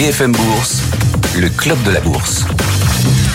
BFM 0.00 0.32
Bourse, 0.32 0.82
le 1.38 1.50
club 1.50 1.76
de 1.82 1.90
la 1.90 2.00
bourse. 2.00 2.46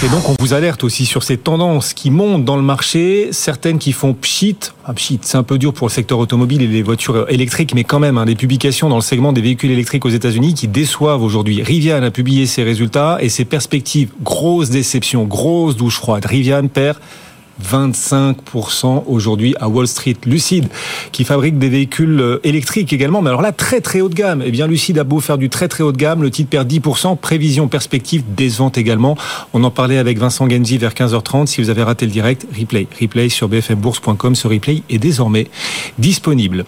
Et 0.04 0.10
donc 0.10 0.28
on 0.29 0.36
vous 0.40 0.56
alerte 0.56 0.84
aussi 0.84 1.06
sur 1.06 1.22
ces 1.22 1.38
tendances 1.38 1.94
qui 1.94 2.10
montent 2.10 2.44
dans 2.44 2.56
le 2.56 2.64
marché, 2.64 3.28
certaines 3.34 3.78
qui 3.78 3.91
font 3.91 4.15
pchit. 4.15 4.57
Ah, 4.83 4.96
pchit, 4.96 5.20
c'est 5.21 5.38
un 5.38 5.43
peu 5.43 5.59
dur 5.59 5.75
pour 5.75 5.86
le 5.86 5.91
secteur 5.91 6.17
automobile 6.17 6.63
et 6.63 6.67
les 6.67 6.81
voitures 6.81 7.29
électriques, 7.29 7.75
mais 7.75 7.83
quand 7.83 7.99
même, 7.99 8.17
hein, 8.17 8.25
des 8.25 8.33
publications 8.33 8.89
dans 8.89 8.96
le 8.96 9.04
segment 9.04 9.31
des 9.31 9.41
véhicules 9.41 9.70
électriques 9.70 10.05
aux 10.05 10.09
États-Unis 10.09 10.55
qui 10.55 10.67
déçoivent 10.67 11.21
aujourd'hui. 11.21 11.62
Rivian 11.62 12.02
a 12.02 12.09
publié 12.09 12.48
ses 12.48 12.64
résultats 12.64 13.20
et 13.21 13.29
ses 13.29 13.45
perspectives. 13.45 14.09
Grosse 14.23 14.71
déception, 14.71 15.25
grosse 15.25 15.75
douche 15.75 15.97
froide. 15.97 16.25
Rivian 16.25 16.68
perd 16.68 16.97
25% 17.64 19.04
aujourd'hui 19.08 19.55
à 19.60 19.70
Wall 19.70 19.88
Street. 19.88 20.16
Lucide, 20.26 20.68
qui 21.12 21.24
fabrique 21.24 21.58
des 21.58 21.70
véhicules 21.70 22.20
euh, 22.20 22.40
électriques 22.44 22.92
également, 22.94 23.22
mais 23.22 23.30
alors 23.30 23.42
là, 23.42 23.52
très 23.52 23.82
très 23.82 24.02
haut 24.02 24.10
de 24.10 24.16
gamme. 24.16 24.42
Eh 24.46 24.52
bien, 24.52 24.68
Lucide 24.68 25.00
a 25.00 25.04
beau 25.04 25.20
faire 25.20 25.38
du 25.38 25.50
très 25.50 25.68
très 25.68 25.84
haut 25.84 25.91
de 25.91 25.98
gamme, 25.98 26.22
le 26.22 26.32
titre 26.32 26.50
perd 26.50 26.70
10%, 26.72 27.18
prévision, 27.18 27.68
perspective, 27.68 28.23
décevante 28.36 28.77
également. 28.77 29.18
On 29.54 29.63
en 29.63 29.72
parlait 29.72 29.98
avec 29.98 30.18
Vincent 30.18 30.49
Genzi 30.49 30.77
vers 30.77 30.94
15h30. 30.94 31.48
Si 31.48 31.62
vous 31.62 31.70
avez 31.70 31.84
raté 31.84 32.05
le 32.05 32.12
direct, 32.12 32.46
replay. 32.58 32.88
Replay 32.99 33.30
sur 33.30 33.48
bfmbourse.com. 33.48 34.35
Ce 34.35 34.48
replay 34.48 34.84
est 34.90 34.99
désormais 34.99 35.48
disponible 35.98 36.66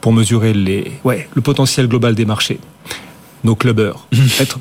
pour 0.00 0.12
mesurer 0.12 0.52
les, 0.52 0.92
ouais, 1.04 1.28
le 1.34 1.42
potentiel 1.42 1.88
global 1.88 2.14
des 2.14 2.24
marchés. 2.24 2.58
Nos 3.44 3.54
clubbers. 3.54 4.06
être 4.40 4.58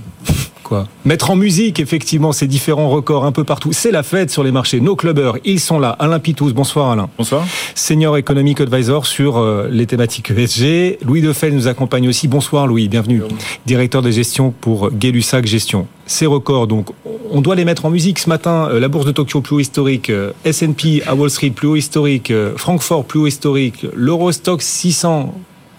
Mettre 1.05 1.31
en 1.31 1.35
musique, 1.35 1.79
effectivement, 1.79 2.31
ces 2.31 2.47
différents 2.47 2.89
records 2.89 3.25
un 3.25 3.31
peu 3.31 3.43
partout. 3.43 3.71
C'est 3.73 3.91
la 3.91 4.03
fête 4.03 4.31
sur 4.31 4.43
les 4.43 4.51
marchés. 4.51 4.79
Nos 4.79 4.95
clubbers, 4.95 5.37
ils 5.43 5.59
sont 5.59 5.79
là. 5.79 5.95
Alain 5.99 6.19
Pitous, 6.19 6.53
bonsoir 6.53 6.91
Alain. 6.91 7.09
Bonsoir. 7.17 7.45
Senior 7.75 8.17
Economic 8.17 8.61
Advisor 8.61 9.05
sur 9.05 9.37
euh, 9.37 9.67
les 9.69 9.85
thématiques 9.85 10.31
ESG. 10.31 10.99
Louis 11.05 11.21
Defel 11.21 11.53
nous 11.53 11.67
accompagne 11.67 12.07
aussi. 12.07 12.27
Bonsoir 12.27 12.67
Louis, 12.67 12.87
bienvenue. 12.87 13.23
Directeur 13.65 14.01
de 14.01 14.11
gestion 14.11 14.51
pour 14.51 14.91
Gay-Lussac 14.91 15.45
Gestion. 15.45 15.87
Ces 16.05 16.25
records, 16.25 16.67
donc, 16.67 16.89
on 17.29 17.41
doit 17.41 17.55
les 17.55 17.65
mettre 17.65 17.85
en 17.85 17.89
musique. 17.89 18.19
Ce 18.19 18.29
matin, 18.29 18.69
euh, 18.71 18.79
la 18.79 18.87
bourse 18.87 19.05
de 19.05 19.11
Tokyo 19.11 19.41
plus 19.41 19.55
haut 19.55 19.59
historique, 19.59 20.09
euh, 20.09 20.31
S&P 20.45 21.03
à 21.05 21.15
Wall 21.15 21.29
Street 21.29 21.51
plus 21.51 21.67
haut 21.67 21.75
historique, 21.75 22.33
Francfort 22.57 23.05
plus 23.05 23.19
haut 23.19 23.27
historique, 23.27 23.85
l'Eurostock 23.95 24.61
600 24.61 25.33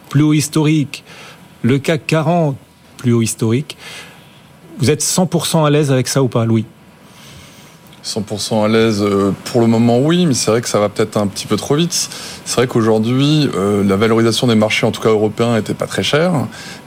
plus 0.08 0.22
haut 0.22 0.32
historique, 0.32 1.04
le 1.62 1.78
CAC 1.78 2.06
40 2.06 2.56
plus 2.98 3.12
haut 3.12 3.22
historique. 3.22 3.76
Vous 4.82 4.90
êtes 4.90 5.00
100% 5.00 5.64
à 5.64 5.70
l'aise 5.70 5.92
avec 5.92 6.08
ça 6.08 6.24
ou 6.24 6.28
pas, 6.28 6.44
Louis? 6.44 6.66
100% 8.04 8.64
à 8.64 8.68
l'aise 8.68 9.00
euh, 9.00 9.30
pour 9.44 9.60
le 9.60 9.68
moment 9.68 10.00
oui, 10.00 10.26
mais 10.26 10.34
c'est 10.34 10.50
vrai 10.50 10.60
que 10.60 10.68
ça 10.68 10.80
va 10.80 10.88
peut-être 10.88 11.16
un 11.16 11.28
petit 11.28 11.46
peu 11.46 11.56
trop 11.56 11.76
vite. 11.76 12.10
C'est 12.44 12.56
vrai 12.56 12.66
qu'aujourd'hui, 12.66 13.48
euh, 13.54 13.84
la 13.84 13.94
valorisation 13.94 14.48
des 14.48 14.56
marchés, 14.56 14.84
en 14.84 14.90
tout 14.90 15.00
cas 15.00 15.10
européens, 15.10 15.54
n'était 15.54 15.72
pas 15.72 15.86
très 15.86 16.02
chère. 16.02 16.32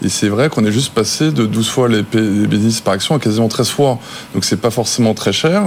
Et 0.01 0.09
c'est 0.09 0.27
vrai 0.27 0.49
qu'on 0.49 0.65
est 0.65 0.73
juste 0.73 0.93
passé 0.93 1.31
de 1.31 1.45
12 1.45 1.69
fois 1.69 1.87
les, 1.87 2.01
bénéfices 2.01 2.81
par 2.81 2.95
action 2.95 3.15
à 3.15 3.19
quasiment 3.19 3.47
13 3.47 3.69
fois. 3.69 3.97
Donc 4.33 4.43
c'est 4.43 4.59
pas 4.59 4.71
forcément 4.71 5.13
très 5.13 5.31
cher. 5.31 5.63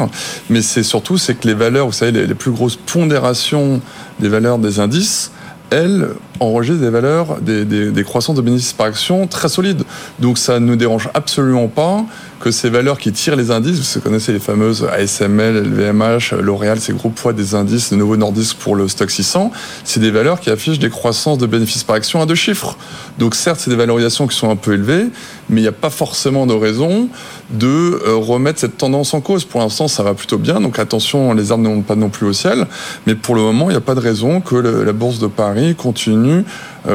Mais 0.51 0.61
c'est 0.61 0.83
surtout, 0.83 1.17
c'est 1.17 1.34
que 1.34 1.49
les 1.49 1.55
valeurs, 1.55 1.87
vous 1.87 1.93
savez, 1.93 2.12
les, 2.12 2.27
les 2.27 2.34
plus 2.34 2.51
grosses 2.51 2.77
pondérations 2.77 3.81
des 4.21 4.29
valeurs 4.29 4.59
des 4.59 4.81
indices, 4.81 5.33
elles 5.71 6.09
enregistrent 6.41 6.81
des 6.81 6.91
valeurs, 6.91 7.41
des, 7.41 7.65
des, 7.65 7.91
des, 7.91 8.05
croissances 8.05 8.37
de 8.37 8.43
bénéfices 8.43 8.73
par 8.73 8.87
action 8.87 9.27
très 9.27 9.49
solides. 9.49 9.83
Donc 10.19 10.39
ça 10.39 10.61
ne 10.61 10.67
nous 10.67 10.77
dérange 10.77 11.09
absolument 11.15 11.69
pas 11.69 12.05
que 12.41 12.50
ces 12.50 12.70
valeurs 12.70 12.98
qui 12.98 13.12
tirent 13.12 13.36
les 13.36 13.50
indices, 13.50 13.97
vous 13.97 14.00
connaissez 14.00 14.33
les 14.33 14.39
fameuses 14.39 14.86
ASML, 14.91 15.64
LVMH, 15.64 16.34
L'Oréal, 16.41 16.81
ces 16.81 16.92
gros 16.92 17.11
poids 17.11 17.33
des 17.33 17.55
indices 17.55 17.91
de 17.91 17.97
Novo 17.97 18.17
Nordisk 18.17 18.56
pour 18.58 18.77
le 18.77 18.89
stock 18.89 19.11
600, 19.11 19.50
c'est 19.84 20.00
des 20.00 20.11
valeurs 20.11 20.41
qui 20.41 20.50
affichent 20.50 20.78
des 20.78 20.91
croissances 20.91 21.39
de 21.39 21.47
bénéfices 21.47 21.84
par 21.84 21.97
action 21.97 22.22
à 22.22 22.27
deux 22.27 22.34
chiffres. 22.34 22.77
Donc 23.19 23.34
certes, 23.34 23.61
c'est 23.61 23.70
des 23.70 23.77
valorisations 23.77 24.27
qui 24.27 24.36
sont 24.36 24.50
un 24.50 24.56
peu 24.56 24.75
élevées, 24.75 25.06
mais 25.50 25.61
il 25.61 25.64
n'y 25.64 25.69
a 25.69 25.72
pas 25.72 25.91
forcément 25.91 26.47
de 26.47 26.55
raison 26.55 27.09
de 27.50 27.66
euh, 28.06 28.14
remettre 28.16 28.61
cette 28.61 28.77
tendance 28.77 29.14
en 29.14 29.20
cause. 29.20 29.44
Pour 29.44 29.61
l'instant, 29.61 29.89
ça 29.89 30.03
va 30.03 30.14
plutôt 30.14 30.39
bien, 30.39 30.61
donc 30.61 30.78
attention, 30.78 31.33
les 31.33 31.50
arbres 31.50 31.64
ne 31.64 31.69
montent 31.69 31.86
pas 31.86 31.97
non 31.97 32.09
plus 32.09 32.27
au 32.27 32.33
ciel, 32.33 32.66
mais 33.06 33.14
pour 33.14 33.34
le 33.34 33.43
moment, 33.43 33.66
il 33.71 33.72
n'y 33.72 33.78
a 33.78 33.81
pas 33.81 33.94
de 33.94 34.00
raison 34.00 34.41
que 34.41 34.54
la 34.56 34.93
bourse 34.93 35.19
de 35.19 35.27
Paris 35.27 35.75
continue 35.75 36.44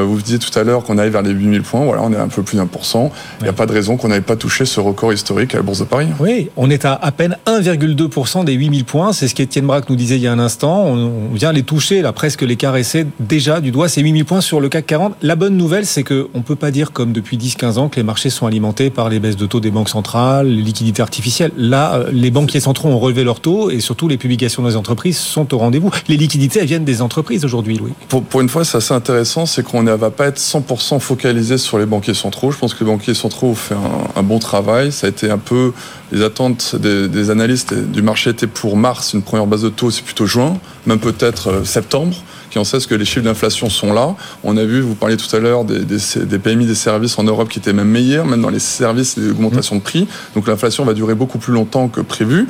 vous 0.02 0.20
disiez 0.20 0.38
tout 0.38 0.56
à 0.58 0.64
l'heure 0.64 0.82
qu'on 0.82 0.98
arrive 0.98 1.12
vers 1.12 1.22
les 1.22 1.30
8000 1.30 1.62
points. 1.62 1.84
Voilà, 1.84 2.02
on 2.02 2.12
est 2.12 2.16
un 2.16 2.28
peu 2.28 2.42
plus 2.42 2.56
d'un 2.56 2.66
pour 2.66 2.84
cent. 2.84 3.12
Il 3.40 3.44
n'y 3.44 3.50
a 3.50 3.52
pas 3.52 3.66
de 3.66 3.72
raison 3.72 3.96
qu'on 3.96 4.08
n'avait 4.08 4.20
pas 4.20 4.36
touché 4.36 4.64
ce 4.64 4.80
record 4.80 5.12
historique 5.12 5.54
à 5.54 5.58
la 5.58 5.62
Bourse 5.62 5.80
de 5.80 5.84
Paris. 5.84 6.08
Oui, 6.20 6.48
on 6.56 6.70
est 6.70 6.84
à 6.84 6.94
à 6.94 7.12
peine 7.12 7.36
1,2% 7.46 8.44
des 8.44 8.54
8000 8.54 8.84
points. 8.84 9.12
C'est 9.12 9.28
ce 9.28 9.34
qu'Étienne 9.34 9.66
Braque 9.66 9.90
nous 9.90 9.96
disait 9.96 10.16
il 10.16 10.22
y 10.22 10.26
a 10.26 10.32
un 10.32 10.38
instant. 10.38 10.84
On 10.84 11.34
vient 11.34 11.52
les 11.52 11.62
toucher, 11.62 12.02
là, 12.02 12.12
presque 12.12 12.42
les 12.42 12.56
caresser 12.56 13.06
déjà 13.20 13.60
du 13.60 13.70
doigt. 13.70 13.88
Ces 13.88 14.00
8000 14.00 14.24
points 14.24 14.40
sur 14.40 14.60
le 14.60 14.68
CAC 14.68 14.86
40. 14.86 15.14
La 15.22 15.36
bonne 15.36 15.56
nouvelle, 15.56 15.86
c'est 15.86 16.02
qu'on 16.02 16.28
ne 16.34 16.42
peut 16.42 16.56
pas 16.56 16.70
dire 16.70 16.92
comme 16.92 17.12
depuis 17.12 17.36
10-15 17.36 17.78
ans 17.78 17.88
que 17.88 17.96
les 17.96 18.02
marchés 18.02 18.30
sont 18.30 18.46
alimentés 18.46 18.90
par 18.90 19.08
les 19.08 19.20
baisses 19.20 19.36
de 19.36 19.46
taux 19.46 19.60
des 19.60 19.70
banques 19.70 19.88
centrales, 19.88 20.48
les 20.48 20.62
liquidités 20.62 21.02
artificielles. 21.02 21.52
Là, 21.56 21.94
euh, 21.94 22.10
les 22.12 22.30
banquiers 22.30 22.60
centraux 22.60 22.88
ont 22.88 22.98
relevé 22.98 23.24
leurs 23.24 23.40
taux 23.40 23.70
et 23.70 23.80
surtout 23.80 24.08
les 24.08 24.16
publications 24.16 24.62
des 24.62 24.76
entreprises 24.76 25.18
sont 25.18 25.52
au 25.54 25.58
rendez-vous. 25.58 25.90
Les 26.08 26.16
liquidités, 26.16 26.60
elles 26.60 26.66
viennent 26.66 26.84
des 26.84 27.02
entreprises 27.02 27.44
aujourd'hui, 27.44 27.76
Louis. 27.76 27.92
Pour, 28.08 28.22
pour 28.22 28.40
une 28.40 28.48
fois, 28.48 28.64
c'est 28.64 28.78
assez 28.78 28.94
intéressant, 28.94 29.46
c'est 29.46 29.62
qu'on 29.62 29.83
ne 29.84 29.92
va 29.92 30.10
pas 30.10 30.26
être 30.26 30.38
100% 30.38 30.98
focalisé 31.00 31.58
sur 31.58 31.78
les 31.78 31.86
banquiers 31.86 32.14
centraux. 32.14 32.50
Je 32.50 32.58
pense 32.58 32.74
que 32.74 32.84
les 32.84 32.90
banquiers 32.90 33.14
centraux 33.14 33.48
ont 33.48 33.54
fait 33.54 33.76
un, 34.16 34.22
bon 34.22 34.38
travail. 34.38 34.92
Ça 34.92 35.06
a 35.06 35.10
été 35.10 35.30
un 35.30 35.38
peu 35.38 35.72
les 36.12 36.22
attentes 36.22 36.76
des, 36.76 37.08
des, 37.08 37.30
analystes 37.30 37.74
du 37.74 38.02
marché 38.02 38.30
étaient 38.30 38.46
pour 38.46 38.76
mars 38.76 39.12
une 39.12 39.22
première 39.22 39.46
base 39.46 39.62
de 39.62 39.68
taux, 39.68 39.90
c'est 39.90 40.04
plutôt 40.04 40.26
juin, 40.26 40.58
même 40.86 40.98
peut-être 40.98 41.48
euh, 41.48 41.64
septembre 41.64 42.16
qui 42.54 42.60
en 42.60 42.62
sait 42.62 42.78
que 42.78 42.94
les 42.94 43.04
chiffres 43.04 43.24
d'inflation 43.24 43.68
sont 43.68 43.92
là. 43.92 44.14
On 44.44 44.56
a 44.56 44.64
vu, 44.64 44.80
vous 44.80 44.94
parliez 44.94 45.16
tout 45.16 45.34
à 45.34 45.40
l'heure 45.40 45.64
des, 45.64 45.80
des, 45.80 45.98
des, 46.24 46.38
PMI 46.38 46.66
des 46.66 46.76
services 46.76 47.18
en 47.18 47.24
Europe 47.24 47.48
qui 47.48 47.58
étaient 47.58 47.72
même 47.72 47.88
meilleurs, 47.88 48.26
même 48.26 48.42
dans 48.42 48.48
les 48.48 48.60
services, 48.60 49.16
les 49.16 49.30
augmentations 49.30 49.74
de 49.74 49.80
prix. 49.80 50.06
Donc 50.36 50.46
l'inflation 50.46 50.84
va 50.84 50.94
durer 50.94 51.16
beaucoup 51.16 51.38
plus 51.38 51.52
longtemps 51.52 51.88
que 51.88 52.00
prévu. 52.00 52.46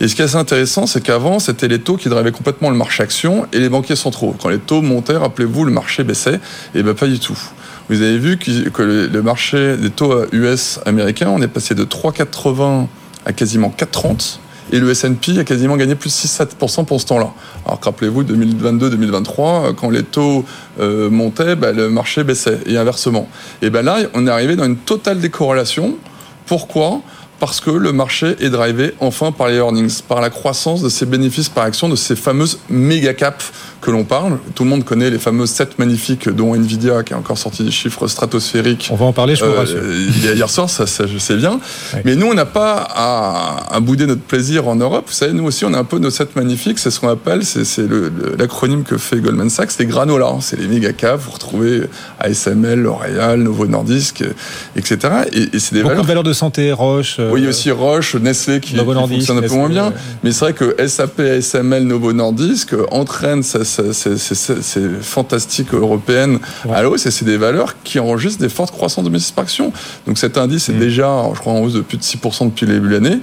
Et 0.00 0.08
ce 0.08 0.16
qui 0.16 0.22
est 0.22 0.24
assez 0.24 0.34
intéressant, 0.34 0.88
c'est 0.88 1.00
qu'avant, 1.00 1.38
c'était 1.38 1.68
les 1.68 1.78
taux 1.78 1.96
qui 1.96 2.08
drivaient 2.08 2.32
complètement 2.32 2.68
le 2.68 2.76
marché 2.76 3.04
action 3.04 3.46
et 3.52 3.60
les 3.60 3.68
banquiers 3.68 3.94
centraux. 3.94 4.34
Quand 4.42 4.48
les 4.48 4.58
taux 4.58 4.82
montaient, 4.82 5.16
rappelez-vous, 5.16 5.64
le 5.64 5.70
marché 5.70 6.02
baissait. 6.02 6.40
Et 6.74 6.82
bien 6.82 6.94
pas 6.94 7.06
du 7.06 7.20
tout. 7.20 7.38
Vous 7.88 8.02
avez 8.02 8.18
vu 8.18 8.38
que 8.38 8.82
le 8.82 9.22
marché 9.22 9.76
des 9.76 9.90
taux 9.90 10.16
US 10.32 10.80
américains, 10.84 11.28
on 11.28 11.40
est 11.40 11.46
passé 11.46 11.76
de 11.76 11.84
3,80 11.84 12.88
à 13.24 13.32
quasiment 13.32 13.72
4,30 13.78 14.40
et 14.72 14.80
le 14.80 14.90
S&P 14.90 15.38
a 15.38 15.44
quasiment 15.44 15.76
gagné 15.76 15.94
plus 15.94 16.08
de 16.08 16.28
6-7% 16.28 16.84
pour 16.84 17.00
ce 17.00 17.06
temps-là. 17.06 17.32
Alors 17.66 17.80
rappelez-vous, 17.82 18.24
2022-2023, 18.24 19.74
quand 19.74 19.90
les 19.90 20.02
taux 20.02 20.44
euh, 20.80 21.10
montaient, 21.10 21.56
bah, 21.56 21.72
le 21.72 21.90
marché 21.90 22.24
baissait, 22.24 22.60
et 22.66 22.76
inversement. 22.76 23.28
Et 23.62 23.70
ben 23.70 23.82
là, 23.82 23.98
on 24.14 24.26
est 24.26 24.30
arrivé 24.30 24.56
dans 24.56 24.64
une 24.64 24.76
totale 24.76 25.20
décorrélation. 25.20 25.96
Pourquoi? 26.46 27.02
Parce 27.40 27.60
que 27.60 27.70
le 27.70 27.92
marché 27.92 28.36
est 28.40 28.50
drivé 28.50 28.94
enfin 29.00 29.32
par 29.32 29.48
les 29.48 29.56
earnings, 29.56 30.00
par 30.08 30.20
la 30.20 30.30
croissance 30.30 30.82
de 30.82 30.88
ces 30.88 31.06
bénéfices 31.06 31.48
par 31.48 31.64
action, 31.64 31.88
de 31.88 31.96
ces 31.96 32.16
fameuses 32.16 32.58
méga 32.70 33.14
caps 33.14 33.52
que 33.80 33.90
l'on 33.90 34.04
parle. 34.04 34.38
Tout 34.54 34.64
le 34.64 34.70
monde 34.70 34.84
connaît 34.84 35.10
les 35.10 35.18
fameuses 35.18 35.50
7 35.50 35.78
magnifiques, 35.78 36.28
dont 36.28 36.54
Nvidia 36.54 37.02
qui 37.02 37.12
a 37.12 37.18
encore 37.18 37.36
sorti 37.36 37.64
des 37.64 37.70
chiffres 37.70 38.06
stratosphériques. 38.08 38.88
On 38.90 38.96
va 38.96 39.04
en 39.04 39.12
parler, 39.12 39.36
je 39.36 39.44
vous 39.44 39.52
rassure. 39.52 39.76
Euh, 39.82 40.10
hier 40.34 40.48
soir, 40.48 40.70
ça, 40.70 40.86
ça, 40.86 41.06
je 41.06 41.18
sais 41.18 41.36
bien. 41.36 41.60
Oui. 41.92 42.00
Mais 42.06 42.16
nous, 42.16 42.26
on 42.26 42.34
n'a 42.34 42.46
pas 42.46 42.76
à, 42.76 43.74
à, 43.74 43.80
bouder 43.80 44.06
notre 44.06 44.22
plaisir 44.22 44.68
en 44.68 44.76
Europe. 44.76 45.04
Vous 45.08 45.12
savez, 45.12 45.34
nous 45.34 45.44
aussi, 45.44 45.66
on 45.66 45.74
a 45.74 45.78
un 45.78 45.84
peu 45.84 45.98
nos 45.98 46.08
7 46.10 46.34
magnifiques. 46.34 46.78
C'est 46.78 46.90
ce 46.90 46.98
qu'on 46.98 47.10
appelle, 47.10 47.44
c'est 47.44 47.64
l'acronyme 48.38 48.84
que 48.84 48.96
fait 48.96 49.20
Goldman 49.20 49.50
Sachs, 49.50 49.72
c'est 49.72 49.86
granola. 49.86 50.30
C'est 50.40 50.58
les 50.58 50.66
méga 50.66 50.92
caps. 50.94 51.22
Vous 51.22 51.32
retrouvez 51.32 51.82
ASML, 52.20 52.80
L'Oréal, 52.80 53.40
Novo 53.40 53.66
Nordisk, 53.66 54.24
etc. 54.76 54.98
Et, 55.32 55.56
et 55.56 55.58
c'est 55.58 55.74
des 55.74 55.82
Beaucoup 55.82 55.88
valeurs. 55.90 56.02
de 56.02 56.08
valeurs 56.08 56.22
de 56.22 56.32
santé, 56.32 56.72
Roche. 56.72 57.18
Euh... 57.24 57.32
Oui, 57.32 57.46
aussi 57.46 57.70
Roche, 57.70 58.14
Nestlé 58.14 58.60
qui, 58.60 58.74
qui 58.74 58.78
fonctionne 58.78 59.38
un 59.38 59.42
peu 59.42 59.54
moins 59.54 59.68
bien. 59.68 59.88
Ouais. 59.88 59.94
Mais 60.22 60.32
c'est 60.32 60.44
vrai 60.44 60.52
que 60.52 60.86
SAP, 60.86 61.20
ASML, 61.20 61.84
Novo 61.84 62.12
Nordisk 62.12 62.74
entraînent 62.90 63.42
ces 63.42 63.60
fantastiques 65.02 65.74
européennes 65.74 66.38
ouais. 66.64 66.74
à 66.74 66.82
la 66.82 66.90
hausse 66.90 67.06
et 67.06 67.10
c'est 67.10 67.24
des 67.24 67.36
valeurs 67.36 67.76
qui 67.82 67.98
enregistrent 67.98 68.40
des 68.40 68.48
fortes 68.48 68.72
croissances 68.72 69.04
de 69.04 69.10
bénéfices 69.10 69.32
par 69.32 69.44
action. 69.44 69.72
Donc 70.06 70.18
cet 70.18 70.38
indice 70.38 70.68
est 70.68 70.72
mmh. 70.72 70.78
déjà, 70.78 71.22
je 71.34 71.40
crois, 71.40 71.52
en 71.52 71.60
hausse 71.60 71.74
de 71.74 71.80
plus 71.80 71.98
de 71.98 72.02
6% 72.02 72.46
depuis 72.46 72.66
le 72.66 72.74
début 72.74 72.88
de 72.88 72.94
l'année. 72.94 73.18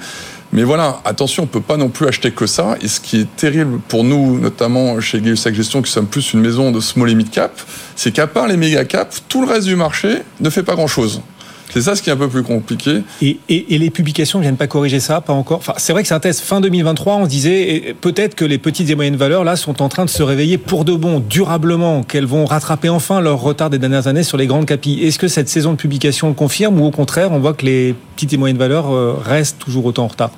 Mais 0.54 0.64
voilà, 0.64 1.00
attention, 1.06 1.44
on 1.44 1.46
ne 1.46 1.52
peut 1.52 1.62
pas 1.62 1.78
non 1.78 1.88
plus 1.88 2.08
acheter 2.08 2.32
que 2.32 2.46
ça. 2.46 2.76
Et 2.82 2.88
ce 2.88 3.00
qui 3.00 3.22
est 3.22 3.36
terrible 3.38 3.80
pour 3.88 4.04
nous, 4.04 4.38
notamment 4.38 5.00
chez 5.00 5.22
gay 5.22 5.36
Gestion, 5.36 5.82
qui 5.82 5.92
sommes 5.92 6.08
plus 6.08 6.34
une 6.34 6.42
maison 6.42 6.72
de 6.72 6.82
small 6.82 7.10
et 7.10 7.16
mid 7.16 7.30
cap, 7.30 7.54
c'est 7.96 8.12
qu'à 8.12 8.28
part 8.28 8.48
les 8.48 8.58
méga 8.58 8.84
caps, 8.84 9.24
tout 9.30 9.42
le 9.42 9.48
reste 9.48 9.68
du 9.68 9.76
marché 9.76 10.20
ne 10.40 10.50
fait 10.50 10.64
pas 10.64 10.76
grand-chose. 10.76 11.22
C'est 11.74 11.82
ça 11.82 11.96
ce 11.96 12.02
qui 12.02 12.10
est 12.10 12.14
un 12.14 12.18
peu 12.18 12.28
plus 12.28 12.44
compliqué. 12.44 13.02
Et, 13.22 13.38
les 13.48 13.90
publications 13.90 14.40
ne 14.40 14.44
viennent 14.44 14.58
pas 14.58 14.68
corriger 14.68 15.00
ça, 15.00 15.22
pas 15.22 15.34
encore. 15.34 15.62
C'est 15.78 15.94
vrai 15.94 16.02
que 16.02 16.08
c'est 16.08 16.14
un 16.14 16.20
test 16.20 16.42
fin 16.42 16.62
2023. 16.62 17.16
On 17.16 17.26
se 17.26 17.30
disait 17.30 17.96
peut-être 18.02 18.36
que 18.36 18.46
les 18.46 18.58
petites 18.58 18.90
et 18.90 18.96
moyennes 18.96 19.16
valeurs 19.16 19.44
là 19.44 19.56
sont 19.56 19.82
en 19.82 19.90
train 19.90 20.06
de 20.06 20.10
se 20.10 20.24
réveiller 20.24 20.58
pour 20.58 20.86
de 20.86 20.94
bon, 20.94 21.20
durablement, 21.20 22.04
qu'elles 22.04 22.26
vont 22.26 22.46
rattraper 22.46 22.90
enfin 22.90 23.22
leur 23.22 23.42
retard 23.42 23.70
des 23.70 23.80
dernières 23.80 24.08
années 24.08 24.24
sur 24.24 24.38
les 24.38 24.48
grandes 24.48 24.66
capilles. 24.66 25.04
Est-ce 25.06 25.20
que 25.20 25.28
cette 25.28 25.50
saison 25.50 25.72
de 25.72 25.78
publication 25.78 26.28
le 26.28 26.34
confirme 26.34 26.80
ou 26.80 26.86
au 26.86 26.92
contraire, 26.92 27.32
on 27.32 27.40
voit 27.40 27.54
que 27.54 27.66
les 27.66 27.96
petites 28.16 28.34
et 28.34 28.38
moyennes 28.38 28.58
valeurs 28.58 29.24
restent 29.24 29.60
toujours 29.60 29.86
autant 29.86 30.04
en 30.04 30.08
retard? 30.08 30.32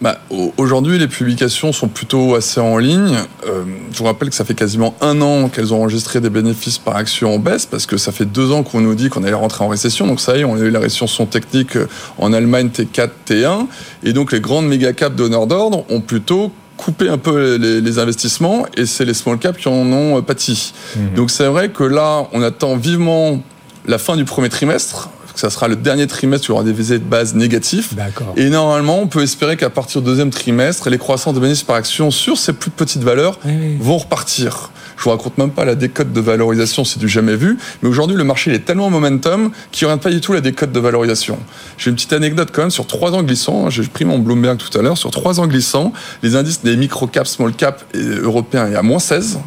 Bah, 0.00 0.18
Aujourd'hui, 0.56 0.98
les 0.98 1.08
publications 1.08 1.72
sont 1.72 1.88
plutôt 1.88 2.34
assez 2.34 2.60
en 2.60 2.78
ligne. 2.78 3.16
Euh, 3.46 3.64
je 3.92 3.98
vous 3.98 4.04
rappelle 4.04 4.30
que 4.30 4.34
ça 4.34 4.44
fait 4.44 4.54
quasiment 4.54 4.94
un 5.00 5.20
an 5.20 5.48
qu'elles 5.48 5.74
ont 5.74 5.80
enregistré 5.80 6.20
des 6.20 6.30
bénéfices 6.30 6.78
par 6.78 6.96
action 6.96 7.34
en 7.34 7.38
baisse, 7.38 7.66
parce 7.66 7.86
que 7.86 7.96
ça 7.96 8.12
fait 8.12 8.24
deux 8.24 8.52
ans 8.52 8.62
qu'on 8.62 8.80
nous 8.80 8.94
dit 8.94 9.08
qu'on 9.08 9.24
allait 9.24 9.34
rentrer 9.34 9.64
en 9.64 9.68
récession. 9.68 10.06
Donc 10.06 10.20
ça 10.20 10.36
y 10.36 10.40
est, 10.40 10.44
on 10.44 10.56
a 10.56 10.60
eu 10.60 10.70
la 10.70 10.80
récession 10.80 11.26
technique 11.26 11.76
euh, 11.76 11.88
en 12.18 12.32
Allemagne 12.32 12.68
T4, 12.68 13.10
T1. 13.28 13.66
Et 14.04 14.12
donc 14.12 14.32
les 14.32 14.40
grandes 14.40 14.66
méga 14.66 14.92
caps 14.92 15.16
d'honneur 15.16 15.46
d'ordre 15.46 15.84
ont 15.90 16.00
plutôt 16.00 16.52
coupé 16.76 17.08
un 17.08 17.18
peu 17.18 17.56
les, 17.56 17.98
investissements 17.98 18.64
et 18.76 18.86
c'est 18.86 19.04
les 19.04 19.14
small 19.14 19.38
caps 19.38 19.60
qui 19.60 19.68
en 19.68 19.92
ont 19.92 20.22
pâti. 20.22 20.72
Mmh. 20.94 21.14
Donc 21.16 21.30
c'est 21.32 21.48
vrai 21.48 21.70
que 21.70 21.82
là, 21.82 22.28
on 22.32 22.40
attend 22.40 22.76
vivement 22.76 23.42
la 23.88 23.98
fin 23.98 24.16
du 24.16 24.24
premier 24.24 24.48
trimestre 24.48 25.10
ça 25.38 25.50
sera 25.50 25.68
le 25.68 25.76
dernier 25.76 26.08
trimestre 26.08 26.48
où 26.48 26.52
il 26.52 26.56
y 26.56 26.58
aura 26.58 26.64
des 26.64 26.72
visées 26.72 26.98
de 26.98 27.04
base 27.04 27.36
négatifs. 27.36 27.94
Et 28.36 28.50
normalement, 28.50 28.98
on 29.00 29.06
peut 29.06 29.22
espérer 29.22 29.56
qu'à 29.56 29.70
partir 29.70 30.02
du 30.02 30.08
deuxième 30.08 30.30
trimestre, 30.30 30.90
les 30.90 30.98
croissances 30.98 31.34
de 31.34 31.38
bénéfices 31.38 31.62
par 31.62 31.76
action 31.76 32.10
sur 32.10 32.36
ces 32.36 32.52
plus 32.52 32.72
petites 32.72 33.04
valeurs 33.04 33.38
vont 33.78 33.98
repartir. 33.98 34.72
Je 34.96 35.04
vous 35.04 35.10
raconte 35.10 35.38
même 35.38 35.52
pas 35.52 35.64
la 35.64 35.76
décote 35.76 36.12
de 36.12 36.20
valorisation, 36.20 36.84
c'est 36.84 36.98
du 36.98 37.08
jamais 37.08 37.36
vu. 37.36 37.56
Mais 37.82 37.88
aujourd'hui, 37.88 38.16
le 38.16 38.24
marché 38.24 38.52
est 38.52 38.64
tellement 38.64 38.90
momentum 38.90 39.52
qu'il 39.70 39.86
n'y 39.86 39.92
aura 39.92 40.00
pas 40.00 40.10
du 40.10 40.20
tout 40.20 40.32
la 40.32 40.40
décote 40.40 40.72
de 40.72 40.80
valorisation. 40.80 41.38
J'ai 41.76 41.90
une 41.90 41.94
petite 41.94 42.12
anecdote 42.12 42.48
quand 42.52 42.62
même 42.62 42.70
sur 42.72 42.88
trois 42.88 43.12
ans 43.12 43.22
glissants. 43.22 43.70
J'ai 43.70 43.84
pris 43.84 44.04
mon 44.04 44.18
Bloomberg 44.18 44.58
tout 44.58 44.76
à 44.76 44.82
l'heure. 44.82 44.98
Sur 44.98 45.12
trois 45.12 45.38
ans 45.38 45.46
glissants, 45.46 45.92
les 46.24 46.34
indices 46.34 46.64
des 46.64 46.76
micro 46.76 47.06
caps, 47.06 47.30
small 47.30 47.52
caps 47.52 47.84
européens 47.94 48.72
est 48.72 48.74
à 48.74 48.82
moins 48.82 48.98
16 48.98 49.38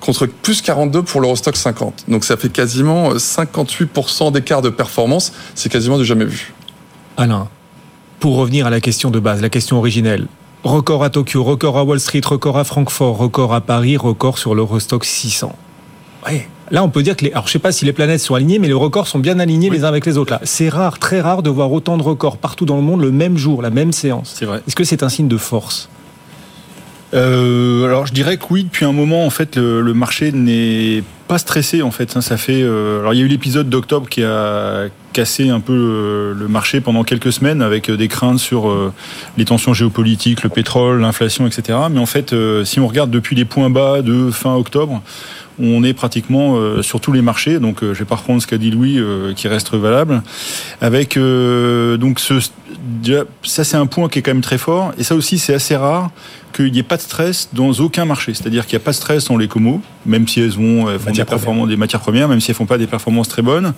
contre 0.00 0.26
plus 0.26 0.62
42 0.62 1.02
pour 1.02 1.20
l'Eurostock 1.20 1.56
50. 1.56 2.04
Donc 2.08 2.24
ça 2.24 2.36
fait 2.36 2.50
quasiment 2.50 3.14
58% 3.14 4.28
euh, 4.28 4.30
d'écart 4.30 4.62
de 4.62 4.70
performance. 4.70 5.32
C'est 5.54 5.70
quasiment 5.70 5.98
du 5.98 6.04
jamais 6.04 6.24
vu. 6.24 6.52
Alain, 7.16 7.48
pour 8.18 8.36
revenir 8.36 8.66
à 8.66 8.70
la 8.70 8.80
question 8.80 9.10
de 9.10 9.20
base, 9.20 9.40
la 9.40 9.50
question 9.50 9.78
originelle. 9.78 10.26
Record 10.64 11.04
à 11.04 11.10
Tokyo, 11.10 11.42
record 11.42 11.78
à 11.78 11.84
Wall 11.84 12.00
Street, 12.00 12.20
record 12.24 12.58
à 12.58 12.64
Francfort, 12.64 13.16
record 13.16 13.54
à 13.54 13.60
Paris, 13.60 13.96
record 13.96 14.36
sur 14.36 14.54
l'Eurostock 14.54 15.04
600. 15.04 15.54
Ouais. 16.26 16.48
Là, 16.70 16.84
on 16.84 16.88
peut 16.88 17.02
dire 17.02 17.16
que 17.16 17.24
les. 17.24 17.32
Alors, 17.32 17.46
je 17.46 17.52
sais 17.52 17.58
pas 17.58 17.72
si 17.72 17.84
les 17.84 17.92
planètes 17.92 18.20
sont 18.20 18.34
alignées, 18.34 18.58
mais 18.58 18.68
les 18.68 18.74
records 18.74 19.08
sont 19.08 19.18
bien 19.18 19.38
alignés 19.38 19.70
les 19.70 19.84
uns 19.84 19.88
avec 19.88 20.06
les 20.06 20.18
autres. 20.18 20.32
Là, 20.32 20.40
c'est 20.44 20.68
rare, 20.68 20.98
très 20.98 21.20
rare 21.20 21.42
de 21.42 21.50
voir 21.50 21.72
autant 21.72 21.96
de 21.96 22.02
records 22.02 22.36
partout 22.36 22.66
dans 22.66 22.76
le 22.76 22.82
monde 22.82 23.00
le 23.00 23.10
même 23.10 23.36
jour, 23.36 23.62
la 23.62 23.70
même 23.70 23.92
séance. 23.92 24.34
C'est 24.38 24.44
vrai. 24.44 24.62
Est-ce 24.66 24.76
que 24.76 24.84
c'est 24.84 25.02
un 25.02 25.08
signe 25.08 25.28
de 25.28 25.36
force? 25.36 25.88
Euh, 27.12 27.84
alors 27.84 28.06
je 28.06 28.12
dirais 28.12 28.36
que 28.36 28.44
oui, 28.50 28.64
depuis 28.64 28.84
un 28.84 28.92
moment 28.92 29.26
en 29.26 29.30
fait 29.30 29.56
le, 29.56 29.92
marché 29.94 30.32
n'est 30.32 31.02
pas 31.28 31.38
stressé 31.38 31.82
en 31.82 31.90
fait. 31.90 32.20
Ça 32.20 32.36
fait. 32.36 32.62
Euh, 32.62 33.00
alors 33.00 33.14
il 33.14 33.20
y 33.20 33.22
a 33.22 33.24
eu 33.24 33.28
l'épisode 33.28 33.68
d'octobre 33.68 34.08
qui 34.08 34.22
a 34.22 34.86
cassé 35.12 35.48
un 35.48 35.60
peu 35.60 35.74
le, 35.74 36.32
le, 36.34 36.48
marché 36.48 36.80
pendant 36.80 37.04
quelques 37.04 37.32
semaines 37.32 37.62
avec 37.62 37.90
des 37.90 38.08
craintes 38.08 38.38
sur 38.38 38.68
euh, 38.68 38.92
les 39.36 39.44
tensions 39.44 39.74
géopolitiques, 39.74 40.42
le 40.42 40.48
pétrole, 40.48 41.00
l'inflation, 41.00 41.46
etc. 41.46 41.78
Mais 41.90 42.00
en 42.00 42.06
fait, 42.06 42.32
euh, 42.32 42.64
si 42.64 42.80
on 42.80 42.86
regarde 42.86 43.10
depuis 43.10 43.36
les 43.36 43.44
points 43.44 43.70
bas 43.70 44.02
de 44.02 44.30
fin 44.30 44.54
octobre, 44.54 45.02
on 45.60 45.84
est 45.84 45.92
pratiquement 45.92 46.56
euh, 46.56 46.82
sur 46.82 47.00
tous 47.00 47.12
les 47.12 47.22
marchés. 47.22 47.58
Donc, 47.58 47.82
euh, 47.82 47.94
je 47.94 48.00
vais 48.00 48.04
pas 48.04 48.16
reprendre 48.16 48.40
ce 48.42 48.46
qu'a 48.46 48.58
dit 48.58 48.70
Louis, 48.70 48.98
euh, 48.98 49.34
qui 49.34 49.48
reste 49.48 49.74
valable. 49.74 50.22
Avec 50.80 51.16
donc 51.16 52.20
ce, 52.20 52.40
ça, 53.42 53.64
c'est 53.64 53.76
un 53.76 53.86
point 53.86 54.08
qui 54.08 54.18
est 54.18 54.22
quand 54.22 54.32
même 54.32 54.42
très 54.42 54.58
fort. 54.58 54.92
Et 54.98 55.04
ça 55.04 55.14
aussi, 55.14 55.38
c'est 55.38 55.54
assez 55.54 55.76
rare 55.76 56.10
qu'il 56.52 56.72
n'y 56.72 56.78
ait 56.78 56.84
pas 56.84 56.96
de 56.96 57.02
stress 57.02 57.50
dans 57.52 57.72
aucun 57.72 58.04
marché. 58.04 58.34
C'est-à-dire 58.34 58.66
qu'il 58.66 58.76
n'y 58.76 58.82
a 58.82 58.84
pas 58.84 58.92
de 58.92 58.96
stress 58.96 59.26
dans 59.26 59.36
les 59.36 59.48
comos, 59.48 59.80
même 60.06 60.26
si 60.26 60.40
elles 60.40 60.50
vont 60.50 60.86
font 60.98 61.12
des, 61.12 61.24
performances, 61.24 61.68
des 61.68 61.76
matières 61.76 62.00
premières, 62.00 62.28
même 62.28 62.40
si 62.40 62.50
elles 62.50 62.56
font 62.56 62.66
pas 62.66 62.78
des 62.78 62.86
performances 62.86 63.28
très 63.28 63.42
bonnes. 63.42 63.72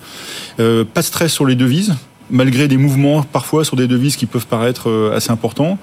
pas 0.57 0.63
de 0.63 1.01
stress 1.01 1.31
sur 1.31 1.45
les 1.45 1.55
devises 1.55 1.93
malgré 2.29 2.69
des 2.69 2.77
mouvements 2.77 3.21
parfois 3.21 3.65
sur 3.65 3.75
des 3.75 3.85
devises 3.85 4.15
qui 4.15 4.25
peuvent 4.25 4.47
paraître 4.47 5.11
assez 5.13 5.29
importants. 5.29 5.77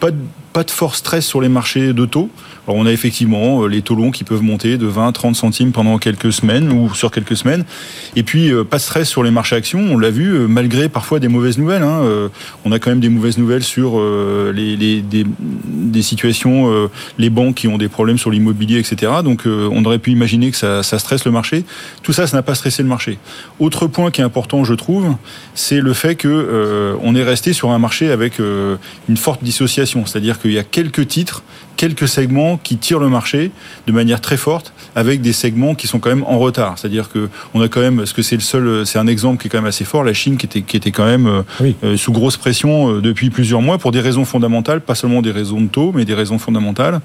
Pas 0.00 0.10
de, 0.10 0.16
pas 0.54 0.62
de 0.62 0.70
fort 0.70 0.94
stress 0.94 1.26
sur 1.26 1.40
les 1.40 1.48
marchés 1.48 1.92
de 1.92 2.06
taux. 2.06 2.30
Alors 2.66 2.78
on 2.78 2.86
a 2.86 2.92
effectivement 2.92 3.64
euh, 3.64 3.66
les 3.66 3.82
taux 3.82 3.96
longs 3.96 4.12
qui 4.12 4.22
peuvent 4.22 4.42
monter 4.42 4.78
de 4.78 4.86
20, 4.86 5.10
30 5.10 5.34
centimes 5.34 5.72
pendant 5.72 5.98
quelques 5.98 6.32
semaines 6.32 6.70
ou 6.70 6.94
sur 6.94 7.10
quelques 7.10 7.36
semaines. 7.36 7.64
Et 8.14 8.22
puis 8.22 8.52
euh, 8.52 8.62
pas 8.62 8.76
de 8.76 8.82
stress 8.82 9.08
sur 9.08 9.24
les 9.24 9.32
marchés 9.32 9.56
actions. 9.56 9.80
On 9.80 9.98
l'a 9.98 10.10
vu 10.10 10.32
euh, 10.32 10.46
malgré 10.46 10.88
parfois 10.88 11.18
des 11.18 11.26
mauvaises 11.26 11.58
nouvelles. 11.58 11.82
Hein. 11.82 12.02
On 12.64 12.70
a 12.70 12.78
quand 12.78 12.90
même 12.90 13.00
des 13.00 13.08
mauvaises 13.08 13.36
nouvelles 13.36 13.64
sur 13.64 14.00
les, 14.00 14.76
les 14.76 15.02
des, 15.02 15.24
des, 15.26 16.02
situations, 16.02 16.88
les 17.18 17.30
banques 17.30 17.56
qui 17.56 17.68
ont 17.68 17.78
des 17.78 17.88
problèmes 17.88 18.18
sur 18.18 18.30
l'immobilier, 18.30 18.78
etc. 18.78 19.12
Donc 19.24 19.42
on 19.46 19.84
aurait 19.84 19.98
pu 19.98 20.12
imaginer 20.12 20.50
que 20.52 20.56
ça, 20.56 20.82
ça 20.82 20.98
stresse 20.98 21.24
le 21.24 21.32
marché. 21.32 21.64
Tout 22.02 22.12
ça, 22.12 22.26
ça 22.26 22.36
n'a 22.36 22.42
pas 22.42 22.54
stressé 22.54 22.82
le 22.82 22.88
marché. 22.88 23.18
Autre 23.58 23.86
point 23.88 24.10
qui 24.10 24.20
est 24.20 24.24
important, 24.24 24.62
je 24.64 24.74
trouve, 24.74 25.16
c'est 25.54 25.80
le 25.80 25.92
fait 25.92 26.14
que 26.14 26.96
on 27.02 27.14
est 27.16 27.24
resté 27.24 27.52
sur 27.52 27.70
un 27.70 27.78
marché 27.78 28.10
avec 28.10 28.38
une 28.38 29.16
forte 29.16 29.42
dissociation. 29.42 30.06
C'est-à-dire 30.06 30.38
qu'il 30.44 30.52
y 30.52 30.58
a 30.58 30.64
quelques 30.64 31.08
titres 31.08 31.42
quelques 31.76 32.08
segments 32.08 32.56
qui 32.56 32.76
tirent 32.76 32.98
le 32.98 33.08
marché 33.08 33.50
de 33.86 33.92
manière 33.92 34.20
très 34.20 34.36
forte, 34.36 34.72
avec 34.96 35.20
des 35.20 35.32
segments 35.32 35.74
qui 35.74 35.86
sont 35.86 35.98
quand 35.98 36.08
même 36.08 36.24
en 36.24 36.38
retard. 36.38 36.78
C'est-à-dire 36.78 37.10
que 37.10 37.28
on 37.52 37.60
a 37.60 37.68
quand 37.68 37.80
même, 37.80 37.96
parce 37.96 38.12
que 38.12 38.22
c'est 38.22 38.36
le 38.36 38.42
seul, 38.42 38.86
c'est 38.86 38.98
un 38.98 39.06
exemple 39.06 39.40
qui 39.40 39.48
est 39.48 39.50
quand 39.50 39.58
même 39.58 39.66
assez 39.66 39.84
fort, 39.84 40.04
la 40.04 40.14
Chine 40.14 40.36
qui 40.36 40.46
était 40.46 40.62
qui 40.62 40.76
était 40.76 40.92
quand 40.92 41.04
même 41.04 41.26
euh, 41.26 41.72
euh, 41.84 41.96
sous 41.96 42.12
grosse 42.12 42.36
pression 42.36 42.90
euh, 42.90 43.00
depuis 43.00 43.30
plusieurs 43.30 43.60
mois 43.60 43.78
pour 43.78 43.92
des 43.92 44.00
raisons 44.00 44.24
fondamentales, 44.24 44.80
pas 44.80 44.94
seulement 44.94 45.22
des 45.22 45.30
raisons 45.30 45.60
de 45.60 45.68
taux, 45.68 45.92
mais 45.94 46.04
des 46.04 46.14
raisons 46.14 46.38
fondamentales. 46.38 47.00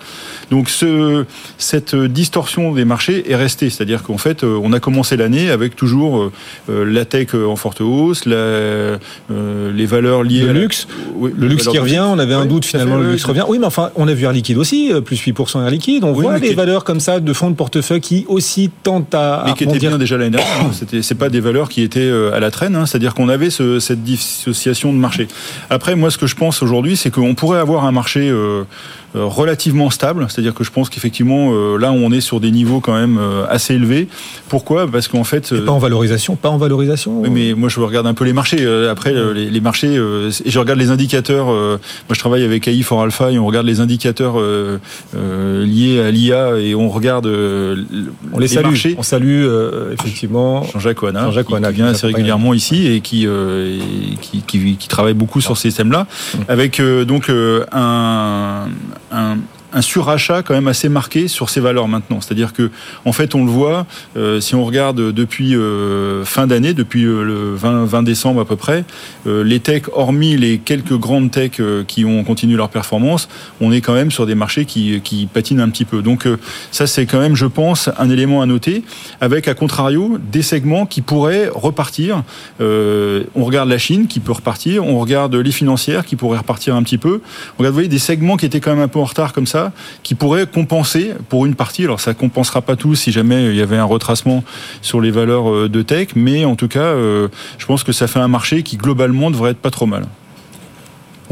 Donc 0.51 0.69
ce, 0.69 1.25
cette 1.57 1.95
distorsion 1.95 2.73
des 2.73 2.85
marchés 2.85 3.29
est 3.31 3.35
restée, 3.35 3.69
c'est-à-dire 3.69 4.03
qu'en 4.03 4.17
fait, 4.17 4.43
on 4.43 4.71
a 4.73 4.79
commencé 4.79 5.17
l'année 5.17 5.49
avec 5.49 5.75
toujours 5.75 6.31
la 6.67 7.05
tech 7.05 7.33
en 7.33 7.55
forte 7.55 7.81
hausse, 7.81 8.25
la, 8.25 8.97
les 9.29 9.85
valeurs 9.85 10.23
liées 10.23 10.45
le 10.45 10.53
luxe, 10.53 10.87
le 11.19 11.47
luxe 11.47 11.67
qui 11.67 11.77
revient. 11.79 12.03
On 12.05 12.19
avait 12.19 12.33
un 12.33 12.45
doute 12.45 12.65
finalement, 12.65 12.97
le 12.97 13.11
luxe 13.11 13.25
revient. 13.29 13.45
Oui, 13.47 13.59
mais 13.59 13.65
enfin, 13.65 13.91
on 13.95 14.07
a 14.07 14.13
vu 14.13 14.25
Air 14.25 14.33
Liquide 14.33 14.57
aussi, 14.57 14.91
euh, 14.91 15.01
plus 15.01 15.21
8% 15.21 15.63
air 15.63 15.69
liquide. 15.69 16.03
On 16.03 16.13
voit 16.13 16.39
des 16.39 16.53
valeurs 16.53 16.83
comme 16.83 16.99
ça 16.99 17.19
de 17.19 17.33
fonds 17.33 17.49
de 17.49 17.55
portefeuille 17.55 18.01
qui 18.01 18.25
aussi 18.27 18.69
tentent 18.83 19.13
à. 19.13 19.43
Mais 19.45 19.53
qui 19.53 19.63
étaient 19.63 19.79
bien 19.79 19.97
déjà 19.97 20.17
l'année 20.17 20.31
dernière. 20.31 20.61
Hein. 20.61 20.71
C'était, 20.73 21.01
c'est 21.01 21.15
pas 21.15 21.29
des 21.29 21.39
valeurs 21.39 21.69
qui 21.69 21.81
étaient 21.81 21.99
euh, 21.99 22.33
à 22.33 22.39
la 22.39 22.51
traîne. 22.51 22.75
Hein. 22.75 22.85
C'est-à-dire 22.85 23.13
qu'on 23.13 23.29
avait 23.29 23.49
ce, 23.49 23.79
cette 23.79 24.03
dissociation 24.03 24.93
de 24.93 24.97
marché. 24.97 25.27
Après, 25.69 25.95
moi, 25.95 26.11
ce 26.11 26.17
que 26.17 26.27
je 26.27 26.35
pense 26.35 26.61
aujourd'hui, 26.61 26.97
c'est 26.97 27.11
qu'on 27.11 27.35
pourrait 27.35 27.59
avoir 27.59 27.85
un 27.85 27.91
marché 27.91 28.29
euh, 28.29 28.63
relativement 29.15 29.89
stable, 29.89 30.27
c'est-à-dire 30.29 30.53
que 30.53 30.63
je 30.63 30.71
pense 30.71 30.89
qu'effectivement 30.89 31.51
euh, 31.51 31.77
là 31.77 31.91
on 31.91 32.11
est 32.11 32.21
sur 32.21 32.39
des 32.39 32.51
niveaux 32.51 32.79
quand 32.79 32.93
même 32.93 33.17
euh, 33.17 33.45
assez 33.49 33.73
élevés. 33.73 34.07
Pourquoi? 34.49 34.87
Parce 34.89 35.07
qu'en 35.07 35.23
fait 35.23 35.53
pas 35.65 35.71
en 35.71 35.79
valorisation, 35.79 36.35
pas 36.35 36.49
en 36.49 36.57
valorisation. 36.57 37.21
Oui, 37.21 37.29
mais 37.31 37.53
moi 37.53 37.69
je 37.69 37.79
regarde 37.79 38.07
un 38.07 38.13
peu 38.13 38.25
les 38.25 38.33
marchés. 38.33 38.65
Après 38.89 39.13
les, 39.33 39.61
marchés 39.61 39.95
et 39.95 40.49
je 40.49 40.59
regarde 40.59 40.79
les 40.79 40.91
indicateurs. 40.91 41.47
moi 41.47 41.79
je 42.11 42.19
travaille 42.19 42.43
avec 42.43 42.67
AI 42.67 42.81
for 42.81 43.01
Alpha 43.01 43.31
et 43.31 43.39
on 43.39 43.45
regarde 43.45 43.65
les 43.65 43.79
indicateurs 43.79 44.35
liés 45.13 46.01
à 46.01 46.11
l'IA 46.11 46.57
et 46.57 46.75
on 46.75 46.89
regarde 46.89 47.25
on 47.25 48.39
les, 48.39 48.47
salue. 48.47 48.65
Marchés. 48.65 48.95
On 48.97 49.03
salue 49.03 49.45
effectivement 49.91 50.63
Jean-Jacques 50.73 51.01
Ouana, 51.01 51.31
Jean 51.31 51.43
qui, 51.43 51.73
vient 51.73 51.87
assez 51.87 52.07
régulièrement 52.07 52.53
ici 52.53 52.87
et 52.87 53.01
qui, 53.01 53.27
qui, 54.21 54.41
qui, 54.41 54.75
qui, 54.75 54.87
travaille 54.87 55.13
beaucoup 55.13 55.41
sur 55.41 55.57
ces 55.57 55.71
thèmes-là, 55.71 56.07
mmh. 56.09 56.37
avec 56.47 56.81
donc 56.81 57.31
un 57.71 58.67
un, 59.11 59.47
un 59.73 59.81
surachat 59.81 60.41
quand 60.43 60.53
même 60.53 60.67
assez 60.67 60.89
marqué 60.89 61.27
sur 61.27 61.49
ces 61.49 61.59
valeurs 61.59 61.87
maintenant. 61.87 62.21
C'est-à-dire 62.21 62.53
que, 62.53 62.71
en 63.05 63.13
fait, 63.13 63.35
on 63.35 63.45
le 63.45 63.51
voit, 63.51 63.85
euh, 64.17 64.39
si 64.39 64.55
on 64.55 64.65
regarde 64.65 65.11
depuis 65.11 65.55
euh, 65.55 66.25
fin 66.25 66.47
d'année, 66.47 66.73
depuis 66.73 67.03
euh, 67.03 67.23
le 67.23 67.55
20, 67.55 67.85
20, 67.85 68.03
décembre 68.03 68.41
à 68.41 68.45
peu 68.45 68.55
près, 68.55 68.85
les 69.25 69.59
techs, 69.59 69.85
hormis 69.93 70.37
les 70.37 70.57
quelques 70.57 70.97
grandes 70.97 71.31
techs 71.31 71.61
qui 71.87 72.05
ont 72.05 72.23
continué 72.23 72.55
leur 72.55 72.69
performance, 72.69 73.27
on 73.61 73.71
est 73.71 73.81
quand 73.81 73.93
même 73.93 74.11
sur 74.11 74.25
des 74.25 74.35
marchés 74.35 74.65
qui, 74.65 75.01
qui 75.01 75.27
patinent 75.27 75.59
un 75.59 75.69
petit 75.69 75.85
peu. 75.85 76.01
Donc 76.01 76.27
ça, 76.71 76.87
c'est 76.87 77.05
quand 77.05 77.19
même, 77.19 77.35
je 77.35 77.45
pense, 77.45 77.89
un 77.97 78.09
élément 78.09 78.41
à 78.41 78.45
noter, 78.45 78.83
avec, 79.21 79.47
à 79.47 79.53
contrario, 79.53 80.17
des 80.31 80.41
segments 80.41 80.85
qui 80.85 81.01
pourraient 81.01 81.49
repartir. 81.53 82.23
on 82.59 83.43
regarde 83.43 83.69
la 83.69 83.77
Chine 83.77 84.07
qui 84.07 84.19
peut 84.19 84.31
repartir, 84.31 84.85
on 84.85 84.97
regarde 84.99 85.35
les 85.35 85.51
financières 85.51 86.05
qui 86.05 86.15
pourraient 86.15 86.39
repartir 86.39 86.75
un 86.75 86.83
petit 86.83 86.97
peu. 86.97 87.21
On 87.55 87.59
regarde, 87.59 87.73
vous 87.73 87.79
voyez, 87.79 87.89
des 87.89 87.99
segments 87.99 88.37
qui 88.37 88.45
étaient 88.45 88.61
quand 88.61 88.71
même 88.71 88.83
un 88.83 88.87
peu 88.87 88.99
en 88.99 89.05
retard 89.05 89.33
comme 89.33 89.47
ça, 89.47 89.58
qui 90.03 90.15
pourrait 90.15 90.47
compenser 90.47 91.13
pour 91.29 91.45
une 91.45 91.55
partie. 91.55 91.83
Alors 91.83 91.99
ça 91.99 92.13
compensera 92.13 92.61
pas 92.61 92.75
tout 92.75 92.95
si 92.95 93.11
jamais 93.11 93.47
il 93.47 93.55
y 93.55 93.61
avait 93.61 93.77
un 93.77 93.85
retracement 93.85 94.43
sur 94.81 95.01
les 95.01 95.11
valeurs 95.11 95.49
euh, 95.51 95.69
de 95.69 95.81
tech, 95.81 96.09
mais 96.15 96.45
en 96.45 96.55
tout 96.55 96.67
cas, 96.67 96.79
euh, 96.79 97.27
je 97.57 97.65
pense 97.65 97.83
que 97.83 97.91
ça 97.91 98.07
fait 98.07 98.19
un 98.19 98.27
marché 98.27 98.63
qui 98.63 98.77
globalement 98.77 99.31
devrait 99.31 99.51
être 99.51 99.59
pas 99.59 99.71
trop 99.71 99.85
mal. 99.85 100.05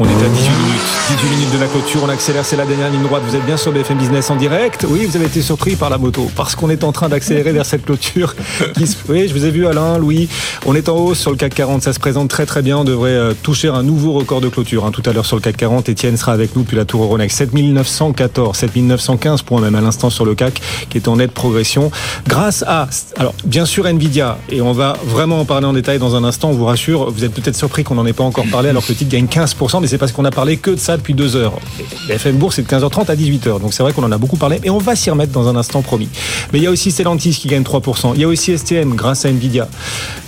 On 0.00 0.04
est 0.04 0.24
à 0.24 0.28
18 0.28 0.48
minutes. 0.50 0.98
18 1.08 1.28
minutes 1.30 1.52
de 1.54 1.58
la 1.58 1.66
clôture, 1.66 2.02
on 2.04 2.08
accélère, 2.08 2.44
c'est 2.44 2.54
la 2.54 2.66
dernière 2.66 2.88
ligne 2.88 3.02
droite. 3.02 3.22
Vous 3.26 3.34
êtes 3.34 3.44
bien 3.44 3.56
sur 3.56 3.72
BFM 3.72 3.98
Business 3.98 4.30
en 4.30 4.36
direct. 4.36 4.86
Oui, 4.88 5.04
vous 5.06 5.16
avez 5.16 5.24
été 5.24 5.42
surpris 5.42 5.74
par 5.74 5.90
la 5.90 5.98
moto, 5.98 6.30
parce 6.36 6.54
qu'on 6.54 6.70
est 6.70 6.84
en 6.84 6.92
train 6.92 7.08
d'accélérer 7.08 7.50
vers 7.50 7.66
cette 7.66 7.84
clôture. 7.84 8.36
Qui 8.76 8.84
Oui, 9.08 9.26
je 9.26 9.34
vous 9.34 9.44
ai 9.44 9.50
vu 9.50 9.66
Alain, 9.66 9.98
Louis. 9.98 10.28
On 10.66 10.76
est 10.76 10.88
en 10.88 10.96
hausse 10.96 11.18
sur 11.18 11.32
le 11.32 11.36
CAC 11.36 11.52
40, 11.52 11.82
ça 11.82 11.92
se 11.92 11.98
présente 11.98 12.30
très 12.30 12.46
très 12.46 12.62
bien. 12.62 12.78
On 12.78 12.84
devrait 12.84 13.10
euh, 13.10 13.32
toucher 13.42 13.68
un 13.68 13.82
nouveau 13.82 14.12
record 14.12 14.40
de 14.40 14.48
clôture. 14.48 14.86
Hein. 14.86 14.92
Tout 14.92 15.02
à 15.04 15.12
l'heure 15.12 15.26
sur 15.26 15.34
le 15.34 15.42
CAC 15.42 15.56
40, 15.56 15.88
Etienne 15.88 16.16
sera 16.16 16.32
avec 16.32 16.54
nous 16.54 16.62
depuis 16.62 16.76
la 16.76 16.84
tour 16.84 17.02
Euronext. 17.02 17.38
7914, 17.38 18.56
7915 18.56 19.42
points 19.42 19.60
même 19.60 19.74
à 19.74 19.80
l'instant 19.80 20.10
sur 20.10 20.24
le 20.24 20.36
CAC, 20.36 20.60
qui 20.90 20.98
est 20.98 21.08
en 21.08 21.16
nette 21.16 21.32
progression. 21.32 21.90
Grâce 22.28 22.62
à, 22.68 22.86
alors 23.16 23.34
bien 23.44 23.64
sûr 23.64 23.86
Nvidia, 23.88 24.38
et 24.48 24.60
on 24.60 24.72
va 24.72 24.96
vraiment 25.06 25.40
en 25.40 25.44
parler 25.44 25.66
en 25.66 25.72
détail 25.72 25.98
dans 25.98 26.14
un 26.14 26.22
instant, 26.22 26.50
on 26.50 26.52
vous 26.52 26.66
rassure, 26.66 27.10
vous 27.10 27.24
êtes 27.24 27.32
peut-être 27.32 27.56
surpris 27.56 27.82
qu'on 27.82 27.96
n'en 27.96 28.06
ait 28.06 28.12
pas 28.12 28.24
encore 28.24 28.46
parlé 28.46 28.68
alors 28.68 28.84
que 28.84 28.92
le 28.92 28.94
titre 28.94 29.10
gagne 29.10 29.26
15%, 29.26 29.80
mais 29.80 29.87
c'est 29.88 29.98
parce 29.98 30.12
qu'on 30.12 30.24
a 30.24 30.30
parlé 30.30 30.56
que 30.56 30.70
de 30.70 30.76
ça 30.76 30.96
depuis 30.96 31.14
deux 31.14 31.36
heures. 31.36 31.58
BFM 32.06 32.36
Bourse, 32.36 32.56
c'est 32.56 32.62
de 32.62 32.68
15h30 32.68 33.10
à 33.10 33.16
18h. 33.16 33.60
Donc 33.60 33.74
c'est 33.74 33.82
vrai 33.82 33.92
qu'on 33.92 34.04
en 34.04 34.12
a 34.12 34.18
beaucoup 34.18 34.36
parlé, 34.36 34.60
et 34.62 34.70
on 34.70 34.78
va 34.78 34.94
s'y 34.94 35.10
remettre 35.10 35.32
dans 35.32 35.48
un 35.48 35.56
instant 35.56 35.82
promis. 35.82 36.08
Mais 36.52 36.58
il 36.58 36.64
y 36.64 36.66
a 36.66 36.70
aussi 36.70 36.90
Stellantis 36.90 37.32
qui 37.32 37.48
gagne 37.48 37.62
3%. 37.62 38.12
Il 38.14 38.20
y 38.20 38.24
a 38.24 38.28
aussi 38.28 38.56
STM 38.56 38.94
grâce 38.94 39.24
à 39.24 39.30
Nvidia. 39.30 39.68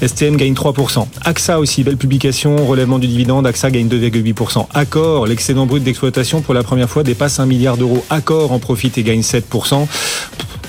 STM 0.04 0.36
gagne 0.36 0.54
3%. 0.54 1.06
AXA 1.22 1.58
aussi, 1.58 1.84
belle 1.84 1.96
publication, 1.96 2.56
relèvement 2.66 2.98
du 2.98 3.06
dividende. 3.06 3.46
AXA 3.46 3.70
gagne 3.70 3.88
2,8%. 3.88 4.66
Accor, 4.74 5.26
l'excédent 5.26 5.66
brut 5.66 5.82
d'exploitation 5.82 6.40
pour 6.40 6.54
la 6.54 6.62
première 6.62 6.88
fois 6.88 7.02
dépasse 7.02 7.40
un 7.40 7.46
milliard 7.46 7.76
d'euros. 7.76 8.04
Accor 8.10 8.52
en 8.52 8.58
profite 8.58 8.98
et 8.98 9.02
gagne 9.02 9.20
7%. 9.20 9.86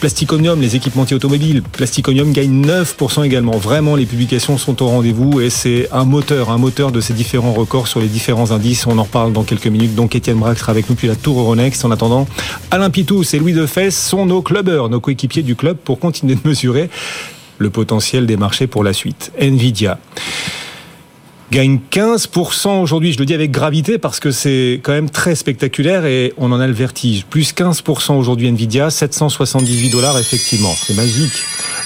Plasticonium, 0.02 0.60
les 0.60 0.76
équipementiers 0.76 1.16
automobiles, 1.16 1.62
Plasticonium 1.62 2.32
gagne 2.32 2.66
9% 2.66 3.24
également. 3.24 3.58
Vraiment, 3.58 3.96
les 3.96 4.08
publications 4.08 4.58
sont 4.58 4.82
au 4.82 4.88
rendez-vous 4.88 5.42
et 5.42 5.52
c'est 5.52 5.88
un 5.92 6.06
moteur, 6.06 6.50
un 6.50 6.58
moteur 6.58 6.92
de 6.92 7.00
ces 7.02 7.14
différents 7.14 7.54
records 7.54 7.88
sur 7.88 8.00
les 8.00 8.08
différents 8.08 8.52
indices. 8.52 8.88
On 8.88 8.98
en 8.98 9.04
reparle 9.04 9.32
dans 9.32 9.44
quelques 9.44 9.68
minutes. 9.68 9.94
Donc, 9.94 10.16
Étienne 10.16 10.40
Braque 10.40 10.58
sera 10.58 10.72
avec 10.72 10.90
nous 10.90 10.96
puis 10.96 11.08
la 11.08 11.16
Tour 11.16 11.40
Euronext. 11.40 11.86
En 11.86 11.92
attendant, 11.92 12.28
Alain 12.72 12.90
Pitous 12.90 13.26
et 13.36 13.38
Louis 13.38 13.54
Defesse 13.54 13.96
sont 13.96 14.26
nos 14.26 14.42
clubbers, 14.42 14.90
nos 14.90 15.00
coéquipiers 15.00 15.44
du 15.44 15.56
club 15.56 15.78
pour 15.78 16.00
continuer 16.00 16.34
de 16.34 16.50
mesurer 16.50 16.90
le 17.60 17.70
potentiel 17.70 18.26
des 18.26 18.38
marchés 18.38 18.66
pour 18.66 18.84
la 18.84 18.94
suite. 18.94 19.32
Nvidia 19.40 20.00
gagne 21.52 21.80
15% 21.92 22.82
aujourd'hui. 22.82 23.12
Je 23.12 23.20
le 23.20 23.26
dis 23.26 23.34
avec 23.34 23.52
gravité 23.52 23.98
parce 23.98 24.20
que 24.20 24.32
c'est 24.32 24.80
quand 24.84 24.94
même 24.94 25.10
très 25.10 25.36
spectaculaire 25.36 26.06
et 26.06 26.34
on 26.38 26.52
en 26.52 26.60
a 26.60 26.66
le 26.66 26.74
vertige. 26.74 27.26
Plus 27.26 27.54
15% 27.54 28.14
aujourd'hui 28.14 28.48
Nvidia, 28.48 28.90
778 28.90 29.90
dollars 29.90 30.18
effectivement. 30.18 30.74
C'est 30.82 30.96
magique. 30.96 31.34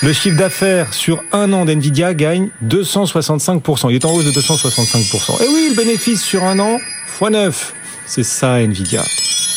Le 0.01 0.13
chiffre 0.13 0.37
d'affaires 0.37 0.93
sur 0.93 1.21
un 1.31 1.51
an 1.51 1.65
d'Nvidia 1.65 2.13
gagne 2.13 2.49
265%. 2.63 3.89
Il 3.89 3.95
est 3.95 4.05
en 4.05 4.13
hausse 4.13 4.25
de 4.25 4.31
265%. 4.31 5.43
Et 5.43 5.47
oui, 5.47 5.67
le 5.71 5.75
bénéfice 5.75 6.21
sur 6.21 6.43
un 6.43 6.59
an, 6.59 6.77
x 7.19 7.31
9. 7.31 7.73
C'est 8.05 8.23
ça 8.23 8.61
Nvidia. 8.61 9.03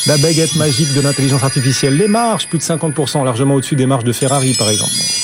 La 0.07 0.17
baguette 0.17 0.55
magique 0.55 0.91
de 0.95 1.01
l'intelligence 1.01 1.43
artificielle. 1.43 1.95
Les 1.97 2.07
marges, 2.07 2.47
plus 2.47 2.57
de 2.57 2.63
50%, 2.63 3.23
largement 3.23 3.55
au-dessus 3.55 3.75
des 3.75 3.85
marges 3.85 4.05
de 4.05 4.13
Ferrari 4.13 4.55
par 4.57 4.69
exemple. 4.71 5.18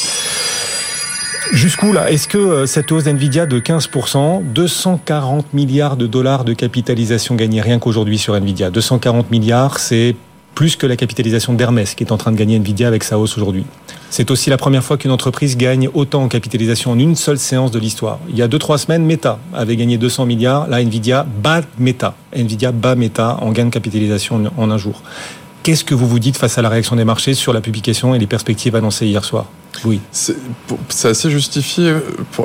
Jusqu'où 1.56 1.94
là? 1.94 2.12
Est-ce 2.12 2.28
que 2.28 2.38
euh, 2.38 2.66
cette 2.66 2.92
hausse 2.92 3.06
d'NVIDIA 3.06 3.46
de 3.46 3.62
15%, 3.62 4.44
240 4.44 5.54
milliards 5.54 5.96
de 5.96 6.06
dollars 6.06 6.44
de 6.44 6.52
capitalisation 6.52 7.36
gagnée 7.36 7.62
rien 7.62 7.80
qu'aujourd'hui 7.80 8.18
sur 8.18 8.36
NVIDIA? 8.36 8.70
240 8.72 9.32
milliards, 9.32 9.80
c'est 9.80 10.18
plus 10.54 10.76
que 10.76 10.86
la 10.86 10.98
capitalisation 10.98 11.54
d'Hermès 11.54 11.96
qui 11.96 12.04
est 12.04 12.12
en 12.12 12.18
train 12.18 12.34
de 12.34 12.38
gagner 12.38 12.58
Nvidia 12.58 12.90
avec 12.90 13.06
sa 13.06 13.18
hausse 13.18 13.38
aujourd'hui. 13.38 13.64
C'est 14.10 14.32
aussi 14.32 14.50
la 14.50 14.58
première 14.58 14.84
fois 14.84 14.98
qu'une 14.98 15.12
entreprise 15.12 15.56
gagne 15.56 15.90
autant 15.94 16.24
en 16.24 16.28
capitalisation 16.28 16.92
en 16.92 17.00
une 17.00 17.16
seule 17.16 17.40
séance 17.40 17.72
de 17.72 17.80
l'histoire. 17.80 18.20
Il 18.28 18.36
y 18.36 18.42
a 18.42 18.50
2-3 18.50 18.78
semaines, 18.78 19.06
Meta 19.06 19.40
avait 19.54 19.78
gagné 19.78 19.98
200 19.98 20.26
milliards. 20.26 20.68
Là, 20.68 20.82
Nvidia 20.82 21.26
bat 21.42 21.62
Meta. 21.80 22.16
Nvidia 22.36 22.74
bat 22.74 22.96
Meta 22.96 23.38
en 23.40 23.54
gain 23.54 23.66
de 23.66 23.70
capitalisation 23.70 24.52
en 24.58 24.72
un 24.72 24.78
jour. 24.78 25.02
Qu'est-ce 25.64 25.86
que 25.86 25.96
vous 25.96 26.08
vous 26.08 26.20
dites 26.20 26.36
face 26.36 26.58
à 26.58 26.62
la 26.62 26.68
réaction 26.68 26.98
des 26.98 27.06
marchés 27.06 27.34
sur 27.34 27.54
la 27.54 27.62
publication 27.62 28.14
et 28.14 28.20
les 28.20 28.28
perspectives 28.28 28.76
annoncées 28.76 29.08
hier 29.08 29.24
soir? 29.24 29.46
Oui. 29.84 30.00
C'est 30.12 31.10
assez 31.10 31.30
justifié. 31.30 31.94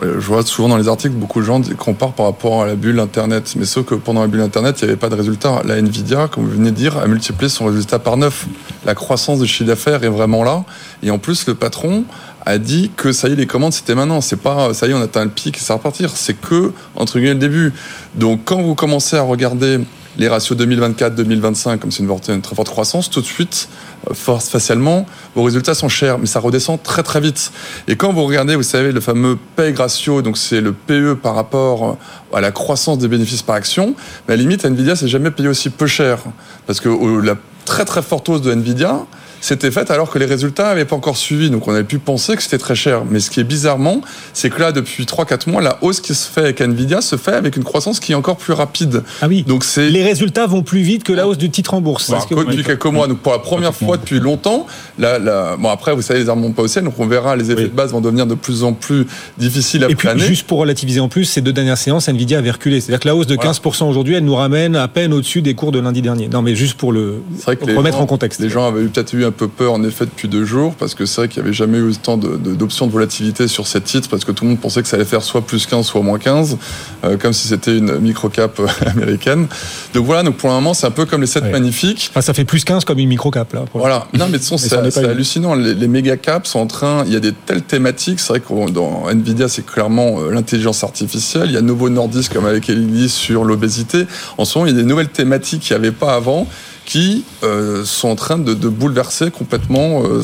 Je 0.02 0.26
vois 0.26 0.42
souvent 0.44 0.68
dans 0.68 0.76
les 0.76 0.88
articles, 0.88 1.14
beaucoup 1.14 1.40
de 1.40 1.44
gens 1.44 1.60
comparent 1.78 2.12
par 2.12 2.26
rapport 2.26 2.62
à 2.62 2.66
la 2.66 2.74
bulle 2.74 2.98
Internet. 2.98 3.54
Mais 3.56 3.64
sauf 3.64 3.86
que 3.86 3.94
pendant 3.94 4.22
la 4.22 4.26
bulle 4.26 4.40
Internet, 4.40 4.78
il 4.80 4.84
n'y 4.84 4.90
avait 4.90 4.98
pas 4.98 5.08
de 5.08 5.14
résultat. 5.14 5.62
La 5.64 5.76
Nvidia, 5.76 6.28
comme 6.28 6.44
vous 6.44 6.52
venez 6.52 6.70
de 6.70 6.76
dire, 6.76 6.98
a 6.98 7.06
multiplié 7.06 7.48
son 7.48 7.66
résultat 7.66 7.98
par 7.98 8.16
neuf. 8.16 8.46
La 8.84 8.94
croissance 8.94 9.40
du 9.40 9.46
chiffre 9.46 9.68
d'affaires 9.68 10.02
est 10.02 10.08
vraiment 10.08 10.42
là. 10.44 10.64
Et 11.02 11.10
en 11.10 11.18
plus, 11.18 11.46
le 11.46 11.54
patron 11.54 12.04
a 12.46 12.58
dit 12.58 12.90
que 12.96 13.12
ça 13.12 13.28
y 13.28 13.32
est, 13.32 13.36
les 13.36 13.46
commandes, 13.46 13.72
c'était 13.72 13.94
maintenant. 13.94 14.20
C'est 14.20 14.36
pas, 14.36 14.74
ça 14.74 14.86
y 14.86 14.90
est, 14.90 14.94
on 14.94 15.02
atteint 15.02 15.24
le 15.24 15.30
pic 15.30 15.56
et 15.56 15.60
ça 15.60 15.74
va 15.74 15.78
repartir. 15.78 16.10
C'est 16.14 16.34
que, 16.34 16.72
entre 16.96 17.18
guillemets, 17.18 17.34
le 17.34 17.40
début. 17.40 17.72
Donc, 18.14 18.40
quand 18.44 18.60
vous 18.60 18.74
commencez 18.74 19.16
à 19.16 19.22
regarder 19.22 19.80
les 20.16 20.28
ratios 20.28 20.58
2024-2025, 20.58 21.78
comme 21.78 21.90
c'est 21.90 22.02
une, 22.02 22.40
très 22.42 22.54
forte 22.54 22.68
croissance, 22.68 23.10
tout 23.10 23.20
de 23.20 23.26
suite, 23.26 23.68
euh, 24.08 24.14
force 24.14 24.48
facialement, 24.48 25.06
vos 25.34 25.42
résultats 25.42 25.74
sont 25.74 25.88
chers, 25.88 26.18
mais 26.18 26.26
ça 26.26 26.40
redescend 26.40 26.82
très 26.82 27.02
très 27.02 27.20
vite. 27.20 27.52
Et 27.88 27.96
quand 27.96 28.12
vous 28.12 28.24
regardez, 28.24 28.56
vous 28.56 28.62
savez, 28.62 28.92
le 28.92 29.00
fameux 29.00 29.38
PEG 29.56 29.76
ratio, 29.76 30.22
donc 30.22 30.36
c'est 30.36 30.60
le 30.60 30.72
PE 30.72 31.14
par 31.14 31.34
rapport 31.34 31.98
euh, 32.32 32.36
à 32.36 32.40
la 32.40 32.50
croissance 32.50 32.98
des 32.98 33.08
bénéfices 33.08 33.42
par 33.42 33.56
action, 33.56 33.94
mais 34.26 34.34
à 34.34 34.36
la 34.36 34.42
limite, 34.42 34.64
Nvidia 34.64 34.96
s'est 34.96 35.08
jamais 35.08 35.30
payé 35.30 35.48
aussi 35.48 35.70
peu 35.70 35.86
cher. 35.86 36.18
Parce 36.66 36.80
que 36.80 36.88
la 37.22 37.36
très 37.64 37.84
très 37.84 38.02
forte 38.02 38.28
hausse 38.28 38.42
de 38.42 38.52
Nvidia, 38.52 39.06
c'était 39.40 39.70
fait 39.70 39.90
alors 39.90 40.10
que 40.10 40.18
les 40.18 40.26
résultats 40.26 40.64
n'avaient 40.64 40.84
pas 40.84 40.96
encore 40.96 41.16
suivi. 41.16 41.50
Donc 41.50 41.66
on 41.68 41.72
avait 41.72 41.84
pu 41.84 41.98
penser 41.98 42.36
que 42.36 42.42
c'était 42.42 42.58
très 42.58 42.74
cher. 42.74 43.04
Mais 43.08 43.20
ce 43.20 43.30
qui 43.30 43.40
est 43.40 43.44
bizarrement, 43.44 44.00
c'est 44.32 44.50
que 44.50 44.60
là, 44.60 44.72
depuis 44.72 45.04
3-4 45.04 45.50
mois, 45.50 45.62
la 45.62 45.78
hausse 45.82 46.00
qui 46.00 46.14
se 46.14 46.28
fait 46.28 46.40
avec 46.40 46.60
Nvidia 46.60 47.00
se 47.00 47.16
fait 47.16 47.34
avec 47.34 47.56
une 47.56 47.64
croissance 47.64 48.00
qui 48.00 48.12
est 48.12 48.14
encore 48.14 48.36
plus 48.36 48.52
rapide. 48.52 49.02
Ah 49.22 49.28
oui. 49.28 49.44
Donc 49.46 49.64
c'est 49.64 49.88
les 49.88 50.02
résultats 50.02 50.46
vont 50.46 50.62
plus 50.62 50.80
vite 50.80 51.04
que 51.04 51.12
la 51.12 51.26
hausse 51.26 51.38
du 51.38 51.50
titre 51.50 51.74
en 51.74 51.80
bourse. 51.80 52.10
Bah, 52.10 52.18
depuis 52.30 52.62
quelques 52.62 52.86
mois, 52.86 53.06
donc 53.06 53.18
pour 53.18 53.32
la 53.32 53.38
première 53.38 53.74
fois 53.74 53.96
depuis 53.96 54.20
longtemps, 54.20 54.66
là, 54.98 55.56
bon 55.56 55.68
après 55.68 55.94
vous 55.94 56.02
savez 56.02 56.20
les 56.20 56.28
armes 56.28 56.40
montent 56.40 56.54
pas 56.54 56.62
au 56.62 56.68
ciel, 56.68 56.84
donc 56.84 56.94
on 56.98 57.06
verra 57.06 57.36
les 57.36 57.50
effets 57.50 57.64
de 57.64 57.68
base 57.68 57.92
vont 57.92 58.00
devenir 58.00 58.26
de 58.26 58.34
plus 58.34 58.62
en 58.64 58.72
plus 58.72 59.06
difficiles 59.38 59.84
à 59.84 59.90
Et 59.90 59.94
planer. 59.94 60.18
puis 60.18 60.28
juste 60.28 60.46
pour 60.46 60.58
relativiser 60.58 61.00
en 61.00 61.08
plus, 61.08 61.24
ces 61.24 61.40
deux 61.40 61.52
dernières 61.52 61.78
séances, 61.78 62.08
Nvidia 62.08 62.38
avait 62.38 62.50
reculé. 62.50 62.80
C'est-à-dire 62.80 63.00
que 63.00 63.08
la 63.08 63.16
hausse 63.16 63.26
de 63.26 63.36
15% 63.36 63.88
aujourd'hui, 63.88 64.14
elle 64.14 64.24
nous 64.24 64.34
ramène 64.34 64.76
à 64.76 64.88
peine 64.88 65.12
au-dessus 65.12 65.42
des 65.42 65.54
cours 65.54 65.72
de 65.72 65.78
lundi 65.78 66.02
dernier. 66.02 66.28
Non 66.28 66.42
mais 66.42 66.54
juste 66.54 66.74
pour 66.74 66.92
le 66.92 67.22
remettre 67.46 68.00
en 68.00 68.06
contexte. 68.06 68.40
Les 68.40 68.48
gens 68.48 68.66
avaient 68.66 68.84
peut-être 68.84 69.14
eu 69.14 69.24
un 69.24 69.29
peu 69.30 69.48
peur 69.48 69.72
en 69.72 69.82
effet 69.82 70.04
depuis 70.04 70.28
deux 70.28 70.44
jours, 70.44 70.74
parce 70.74 70.94
que 70.94 71.06
c'est 71.06 71.22
vrai 71.22 71.28
qu'il 71.28 71.42
n'y 71.42 71.48
avait 71.48 71.56
jamais 71.56 71.78
eu 71.78 71.90
autant 71.90 72.16
d'options 72.16 72.86
de, 72.86 72.92
volatilité 72.92 73.48
sur 73.48 73.66
cette 73.66 73.84
titre, 73.84 74.08
parce 74.08 74.24
que 74.24 74.32
tout 74.32 74.44
le 74.44 74.50
monde 74.50 74.60
pensait 74.60 74.82
que 74.82 74.88
ça 74.88 74.96
allait 74.96 75.04
faire 75.04 75.22
soit 75.22 75.42
plus 75.42 75.66
15, 75.66 75.86
soit 75.86 76.02
moins 76.02 76.18
15, 76.18 76.58
euh, 77.04 77.16
comme 77.16 77.32
si 77.32 77.48
c'était 77.48 77.76
une 77.76 77.98
micro-cap 77.98 78.58
euh, 78.60 78.66
américaine. 78.86 79.46
Donc 79.94 80.06
voilà, 80.06 80.22
donc 80.22 80.36
pour 80.36 80.48
le 80.48 80.54
moment, 80.56 80.74
c'est 80.74 80.86
un 80.86 80.90
peu 80.90 81.06
comme 81.06 81.20
les 81.20 81.26
7 81.26 81.44
magnifiques. 81.50 82.10
ça 82.20 82.34
fait 82.34 82.44
plus 82.44 82.64
15 82.64 82.84
comme 82.84 82.98
une 82.98 83.08
micro-cap, 83.08 83.52
là. 83.52 83.64
Voilà. 83.74 84.06
Non, 84.14 84.26
mais 84.26 84.38
de 84.38 84.44
toute 84.44 84.48
façon, 84.58 84.58
c'est 84.58 85.04
hallucinant. 85.04 85.54
Les, 85.54 85.74
les 85.74 85.88
méga-caps 85.88 86.50
sont 86.50 86.60
en 86.60 86.66
train, 86.66 87.04
il 87.06 87.12
y 87.12 87.16
a 87.16 87.20
des 87.20 87.32
telles 87.32 87.62
thématiques, 87.62 88.20
c'est 88.20 88.28
vrai 88.28 88.40
que 88.40 88.70
dans 88.70 89.08
Nvidia, 89.08 89.48
c'est 89.48 89.64
clairement 89.64 90.20
euh, 90.20 90.30
l'intelligence 90.30 90.84
artificielle. 90.84 91.46
Il 91.46 91.52
y 91.52 91.56
a 91.56 91.62
Novo 91.62 91.88
Nordisk, 91.88 92.32
comme 92.32 92.46
avec 92.46 92.68
Ellie, 92.68 93.08
sur 93.08 93.44
l'obésité. 93.44 94.06
En 94.38 94.44
ce 94.44 94.58
moment, 94.58 94.68
il 94.68 94.76
y 94.76 94.78
a 94.78 94.82
des 94.82 94.88
nouvelles 94.88 95.08
thématiques 95.08 95.62
qu'il 95.62 95.76
n'y 95.76 95.86
avait 95.86 95.94
pas 95.94 96.14
avant 96.14 96.46
qui 96.90 97.24
euh, 97.44 97.84
sont 97.84 98.08
en 98.08 98.16
train 98.16 98.36
de, 98.36 98.52
bouleverser 98.52 99.30
complètement 99.30 100.02
euh, 100.02 100.22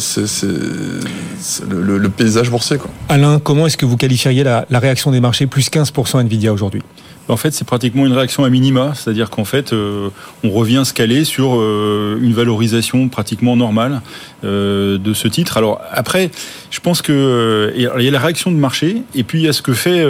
le, 1.71 2.09
paysage 2.09 2.51
boursier. 2.51 2.79
Alain, 3.09 3.39
comment 3.39 3.69
est-ce 3.69 3.77
que 3.77 3.87
vous 3.87 3.97
qualifieriez 3.97 4.43
la, 4.43 4.67
la 4.69 4.81
réaction 4.81 5.13
des 5.13 5.21
marchés 5.21 5.47
plus 5.47 5.71
15% 5.71 6.23
Nvidia 6.23 6.53
aujourd'hui? 6.53 6.83
En 7.29 7.37
fait, 7.37 7.53
c'est 7.53 7.67
pratiquement 7.67 8.07
une 8.07 8.13
réaction 8.13 8.45
à 8.45 8.51
minima, 8.51 8.93
c'est-à-dire 8.95 9.31
qu'en 9.31 9.45
fait, 9.45 9.73
euh, 9.73 10.11
on 10.45 10.51
revient 10.51 10.83
se 10.85 10.93
caler 10.93 11.25
sur 11.25 11.57
euh, 11.57 12.19
une 12.21 12.33
valorisation 12.33 13.09
pratiquement 13.09 13.57
normale 13.57 14.01
euh, 14.45 14.97
de 14.99 15.13
ce 15.13 15.27
titre. 15.27 15.57
Alors 15.57 15.81
après, 15.91 16.31
je 16.71 16.81
pense 16.81 17.03
que 17.03 17.73
il 17.75 17.83
y 17.83 18.09
a 18.09 18.11
la 18.11 18.21
réaction 18.21 18.51
de 18.53 18.57
marché, 18.57 19.03
et 19.15 19.25
puis 19.25 19.41
il 19.41 19.45
y 19.45 19.49
a 19.49 19.53
ce 19.53 19.63
que 19.63 19.73
fait 19.73 20.05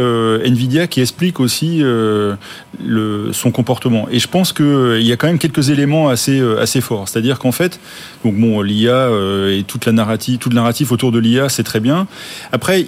Nvidia 0.44 0.86
qui 0.86 1.00
explique 1.00 1.40
aussi 1.40 1.82
son 3.32 3.50
comportement. 3.50 4.08
Et 4.10 4.18
je 4.18 4.28
pense 4.28 4.52
qu'il 4.52 5.02
y 5.02 5.12
a 5.12 5.16
quand 5.16 5.26
même 5.26 5.38
quelques 5.38 5.70
éléments 5.70 6.08
assez 6.08 6.80
forts, 6.80 7.08
c'est-à-dire 7.08 7.38
qu'en 7.38 7.52
fait, 7.52 7.80
donc 8.24 8.34
bon, 8.34 8.62
l'IA 8.62 9.10
et 9.50 9.64
toute 9.66 9.86
la 9.86 9.92
narrative, 9.92 10.38
toute 10.38 10.52
le 10.52 10.56
narratif 10.56 10.92
autour 10.92 11.12
de 11.12 11.18
l'IA, 11.18 11.48
c'est 11.48 11.64
très 11.64 11.80
bien. 11.80 12.06
Après, 12.52 12.84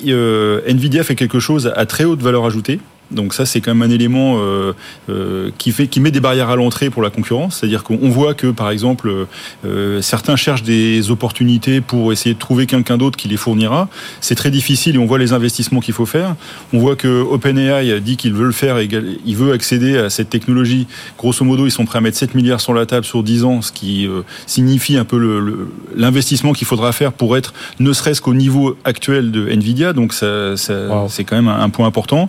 Nvidia 0.66 1.04
fait 1.04 1.14
quelque 1.14 1.40
chose 1.40 1.72
à 1.74 1.86
très 1.86 2.04
haute 2.04 2.20
valeur 2.20 2.44
ajoutée. 2.44 2.80
Donc 3.10 3.32
ça, 3.32 3.46
c'est 3.46 3.60
quand 3.60 3.74
même 3.74 3.88
un 3.88 3.92
élément 3.92 4.36
euh, 4.38 4.74
euh, 5.08 5.50
qui 5.56 5.72
fait, 5.72 5.86
qui 5.86 6.00
met 6.00 6.10
des 6.10 6.20
barrières 6.20 6.50
à 6.50 6.56
l'entrée 6.56 6.90
pour 6.90 7.02
la 7.02 7.10
concurrence. 7.10 7.58
C'est-à-dire 7.58 7.82
qu'on 7.82 8.08
voit 8.10 8.34
que, 8.34 8.48
par 8.48 8.70
exemple, 8.70 9.26
euh, 9.64 10.02
certains 10.02 10.36
cherchent 10.36 10.62
des 10.62 11.10
opportunités 11.10 11.80
pour 11.80 12.12
essayer 12.12 12.34
de 12.34 12.38
trouver 12.38 12.66
quelqu'un 12.66 12.98
d'autre 12.98 13.16
qui 13.16 13.28
les 13.28 13.38
fournira. 13.38 13.88
C'est 14.20 14.34
très 14.34 14.50
difficile 14.50 14.96
et 14.96 14.98
on 14.98 15.06
voit 15.06 15.18
les 15.18 15.32
investissements 15.32 15.80
qu'il 15.80 15.94
faut 15.94 16.06
faire. 16.06 16.34
On 16.72 16.78
voit 16.78 16.96
que 16.96 17.22
OpenAI 17.22 18.00
dit 18.00 18.16
qu'il 18.16 18.34
veut 18.34 18.46
le 18.46 18.52
faire, 18.52 18.78
et 18.78 18.88
il 19.24 19.36
veut 19.36 19.52
accéder 19.52 19.96
à 19.96 20.10
cette 20.10 20.28
technologie. 20.28 20.86
Grosso 21.16 21.44
modo, 21.44 21.66
ils 21.66 21.70
sont 21.70 21.86
prêts 21.86 21.98
à 21.98 22.00
mettre 22.02 22.18
7 22.18 22.34
milliards 22.34 22.60
sur 22.60 22.74
la 22.74 22.84
table 22.84 23.06
sur 23.06 23.22
10 23.22 23.44
ans, 23.44 23.62
ce 23.62 23.72
qui 23.72 24.08
signifie 24.46 24.96
un 24.96 25.04
peu 25.04 25.66
l'investissement 25.96 26.52
qu'il 26.52 26.66
faudra 26.66 26.92
faire 26.92 27.12
pour 27.12 27.36
être, 27.36 27.54
ne 27.80 27.92
serait-ce 27.92 28.20
qu'au 28.20 28.34
niveau 28.34 28.76
actuel 28.84 29.30
de 29.30 29.48
Nvidia. 29.48 29.92
Donc 29.92 30.12
ça, 30.12 30.56
c'est 30.56 31.24
quand 31.24 31.36
même 31.36 31.48
un 31.48 31.70
point 31.70 31.86
important. 31.86 32.28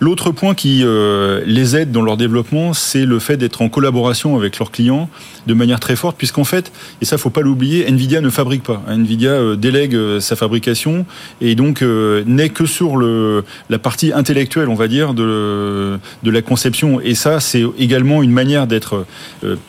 L'autre 0.00 0.30
point 0.30 0.54
qui 0.54 0.80
euh, 0.82 1.42
les 1.46 1.76
aide 1.76 1.92
dans 1.92 2.02
leur 2.02 2.16
développement, 2.16 2.72
c'est 2.72 3.04
le 3.04 3.18
fait 3.18 3.36
d'être 3.36 3.62
en 3.62 3.68
collaboration 3.68 4.36
avec 4.36 4.58
leurs 4.58 4.70
clients 4.70 5.08
de 5.46 5.54
manière 5.54 5.80
très 5.80 5.96
forte, 5.96 6.16
puisqu'en 6.16 6.44
fait, 6.44 6.72
et 7.00 7.04
ça 7.04 7.18
faut 7.18 7.30
pas 7.30 7.42
l'oublier, 7.42 7.86
Nvidia 7.88 8.20
ne 8.20 8.30
fabrique 8.30 8.62
pas. 8.62 8.82
Nvidia 8.88 9.30
euh, 9.30 9.56
délègue 9.56 9.94
euh, 9.94 10.20
sa 10.20 10.36
fabrication 10.36 11.06
et 11.40 11.54
donc 11.54 11.82
n'est 11.82 12.48
que 12.48 12.66
sur 12.66 12.96
la 12.96 13.78
partie 13.78 14.12
intellectuelle, 14.12 14.68
on 14.68 14.74
va 14.74 14.88
dire, 14.88 15.14
de 15.14 15.98
la 16.24 16.42
conception. 16.42 17.00
Et 17.00 17.14
ça, 17.14 17.40
c'est 17.40 17.64
également 17.78 18.22
une 18.22 18.30
manière 18.30 18.66
d'être 18.66 19.06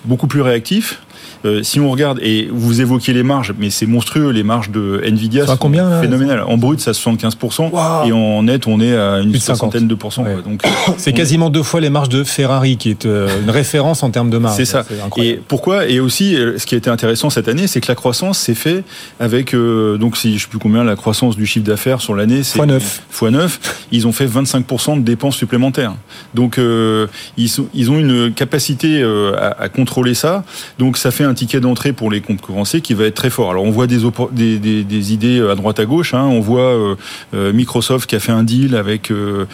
beaucoup 0.06 0.28
plus 0.28 0.42
réactif 0.42 1.02
euh, 1.46 1.64
si 1.64 1.80
on 1.80 1.92
regarde, 1.92 2.20
et 2.22 2.50
vous 2.52 2.82
évoquiez 2.82 3.14
les 3.14 3.24
marges, 3.24 3.54
mais 3.58 3.70
c'est 3.70 3.86
monstrueux, 3.86 4.32
les 4.32 4.44
marges 4.44 4.72
de 4.72 5.02
Nvidia 5.06 5.46
sont 5.46 5.58
combien, 5.58 6.02
phénoménales. 6.02 6.44
En 6.48 6.58
brut, 6.58 6.80
c'est 6.80 6.90
à 6.90 6.94
75%, 6.94 8.08
et 8.08 8.12
en 8.12 8.44
net, 8.44 8.68
on 8.68 8.80
est 8.82 8.96
à 8.96 9.20
une 9.20 9.36
soixantaine 9.36 9.88
de 9.88 9.96
pourcents. 9.96 10.26
Donc, 10.44 10.64
c'est 10.98 11.14
quasiment 11.14 11.50
deux 11.50 11.64
fois 11.64 11.82
les 11.82 11.92
marges 11.92 12.10
de 12.10 12.24
Ferrari, 12.24 12.78
qui 12.78 12.90
est 12.90 13.06
euh, 13.06 13.30
une 13.44 13.52
référence 13.52 14.02
en 14.02 14.10
termes 14.10 14.30
de 14.30 14.38
marge. 14.40 14.58
C'est 14.58 14.66
ça. 14.66 14.84
Et 15.18 15.40
pourquoi 15.48 15.88
Et 15.88 16.00
aussi, 16.00 16.36
ce 16.58 16.66
qui 16.66 16.76
a 16.76 16.78
été 16.78 16.90
intéressant 16.90 17.30
cette 17.30 17.48
année, 17.48 17.68
c'est 17.68 17.80
que 17.80 17.88
la 17.88 17.96
croissance 17.96 18.40
s'est 18.40 18.56
fait 18.56 18.84
avec, 19.20 19.54
donc 19.54 20.18
si 20.18 20.38
je 20.38 20.44
sais 20.44 20.50
plus 20.50 20.60
combien, 20.60 20.84
la 20.84 20.96
croissance 20.96 21.36
du 21.36 21.46
chiffre 21.46 21.66
d'affaires 21.66 22.02
sur 22.02 22.16
l'année, 22.16 22.44
c'est 22.44 22.60
x9. 22.60 22.82
x9. 23.14 23.50
Ils 23.92 24.08
ont 24.08 24.12
fait 24.12 24.26
25% 24.26 24.98
de 24.98 25.02
dépenses 25.02 25.36
supplémentaires. 25.36 25.94
Donc, 26.34 26.58
ils, 26.58 27.52
ils 27.74 27.92
ont 27.92 28.00
une 28.00 28.34
capacité 28.34 29.04
à, 29.04 29.56
à 29.60 29.70
contrôler 29.70 30.16
ça. 30.16 30.44
Donc 30.80 30.98
ça 30.98 31.12
fait 31.12 31.24
un 31.24 31.35
ticket 31.36 31.60
d'entrée 31.60 31.94
pour 31.94 32.10
les 32.10 32.22
concurrencés 32.22 32.82
qui 32.82 32.94
va 32.94 33.06
être 33.06 33.16
très 33.16 33.30
fort. 33.30 33.52
Alors 33.52 33.64
on 33.64 33.70
voit 33.70 33.88
des, 33.88 34.00
des, 34.32 34.84
des, 34.84 35.14
idées 35.14 35.40
à 35.42 35.56
droite 35.56 35.80
à 35.80 35.86
gauche. 35.86 36.14
Hein. 36.14 36.24
On 36.24 36.40
voit 36.40 36.74
euh, 36.74 36.96
euh, 37.34 37.54
Microsoft 37.54 38.10
qui 38.10 38.16
a 38.16 38.20
fait 38.20 38.32
un 38.32 38.44
deal 38.44 38.76
avec 38.76 39.12
euh, 39.12 39.46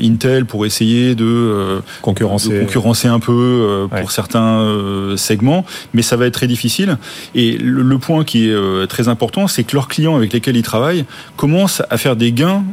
Intel 0.00 0.46
pour 0.46 0.64
essayer 0.64 1.14
de 1.14 1.80
concurrencer, 2.02 2.60
concurrencer 2.60 3.08
un 3.08 3.20
peu 3.20 3.86
pour 3.90 4.10
certains 4.10 5.14
segments, 5.16 5.64
mais 5.92 6.02
ça 6.02 6.16
va 6.16 6.26
être 6.26 6.34
très 6.34 6.46
difficile. 6.46 6.96
Et 7.34 7.58
le, 7.58 7.98
point 7.98 8.24
qui 8.24 8.50
est 8.50 8.86
très 8.88 9.08
important, 9.08 9.46
c'est 9.46 9.64
que 9.64 9.74
leurs 9.76 9.88
clients 9.88 10.16
avec 10.16 10.32
lesquels 10.32 10.56
ils 10.56 10.62
travaillent 10.62 11.04
commencent 11.36 11.82
à 11.90 11.96
faire 11.96 12.16
des 12.16 12.32
gains 12.32 12.64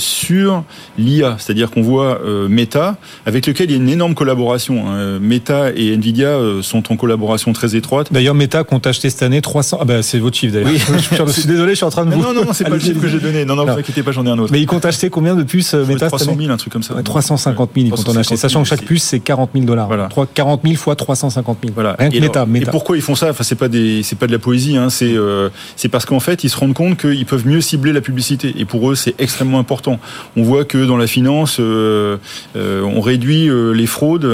sur 0.00 0.64
l'IA, 0.98 1.36
c'est-à-dire 1.38 1.70
qu'on 1.70 1.82
voit 1.82 2.20
Meta 2.48 2.96
avec 3.26 3.46
lequel 3.46 3.70
il 3.70 3.72
y 3.72 3.74
a 3.74 3.82
une 3.82 3.88
énorme 3.88 4.14
collaboration. 4.14 4.88
Hein. 4.88 5.18
Meta 5.20 5.70
et 5.74 5.94
Nvidia 5.94 6.36
sont 6.62 6.92
en 6.92 6.96
collaboration 6.96 7.52
très 7.52 7.76
étroite. 7.76 8.12
D'ailleurs, 8.12 8.34
Meta 8.34 8.64
compte 8.64 8.86
acheter 8.86 9.10
cette 9.10 9.22
année 9.22 9.40
300. 9.40 9.78
Ah 9.80 9.84
bah 9.84 10.02
c'est 10.02 10.18
votre 10.18 10.36
chiffre 10.36 10.54
d'ailleurs. 10.54 10.72
je 11.26 11.32
suis 11.32 11.46
désolé, 11.46 11.72
je 11.72 11.76
suis 11.76 11.84
en 11.84 11.90
train 11.90 12.04
de 12.04 12.10
vous. 12.14 12.20
Non, 12.20 12.32
non, 12.32 12.44
non 12.44 12.52
c'est 12.52 12.64
pas 12.64 12.70
le 12.70 12.80
chiffre 12.80 13.00
que 13.00 13.08
j'ai 13.08 13.20
donné. 13.20 13.44
Non, 13.44 13.54
non, 13.56 13.64
vous 13.64 13.78
inquiétez 13.78 14.02
pas, 14.02 14.12
j'en 14.12 14.26
ai 14.26 14.30
un 14.30 14.38
autre. 14.38 14.52
Mais 14.52 14.60
ils 14.60 14.66
comptent 14.66 14.84
acheter 14.84 15.10
combien 15.10 15.36
de 15.36 15.42
puces 15.42 15.74
Meta 15.74 16.08
300 16.08 16.36
000, 16.38 16.50
un 16.50 16.56
truc 16.56 16.72
comme 16.72 16.82
ça. 16.82 16.94
350 17.02 17.70
000, 17.74 17.86
ils 17.86 17.90
comptent 17.90 18.08
en 18.08 18.16
acheter. 18.16 18.36
Sachant 18.36 18.62
que 18.62 18.68
chaque 18.68 18.84
puce, 18.84 19.02
c'est 19.02 19.20
40 19.20 19.50
000 19.54 19.64
dollars. 19.66 19.86
Voilà. 19.86 20.08
40 20.34 20.62
000 20.64 20.74
fois 20.76 20.96
350 20.96 21.58
000. 21.62 21.72
Voilà. 21.74 21.96
Rien 21.98 22.10
que 22.10 22.16
et 22.16 22.20
Meta, 22.20 22.46
Et 22.54 22.60
pourquoi 22.66 22.96
ils 22.96 23.02
font 23.02 23.14
ça? 23.14 23.30
Enfin, 23.30 23.44
c'est 23.44 23.54
pas 23.54 23.68
des, 23.68 24.02
c'est 24.02 24.16
pas 24.16 24.26
de 24.26 24.32
la 24.32 24.38
poésie. 24.38 24.76
Hein. 24.76 24.90
C'est, 24.90 25.12
euh, 25.12 25.48
c'est 25.76 25.88
parce 25.88 26.04
qu'en 26.04 26.20
fait, 26.20 26.44
ils 26.44 26.50
se 26.50 26.56
rendent 26.56 26.74
compte 26.74 26.98
qu'ils 26.98 27.26
peuvent 27.26 27.46
mieux 27.46 27.60
cibler 27.60 27.92
la 27.92 28.00
publicité. 28.00 28.54
Et 28.58 28.64
pour 28.64 28.90
eux, 28.90 28.94
c'est 28.94 29.14
extrêmement 29.18 29.58
important. 29.58 29.89
On 30.36 30.42
voit 30.42 30.64
que 30.64 30.84
dans 30.84 30.96
la 30.96 31.06
finance, 31.06 31.56
euh, 31.60 32.16
euh, 32.56 32.82
on 32.82 33.00
réduit 33.00 33.48
les 33.74 33.86
fraudes 33.86 34.28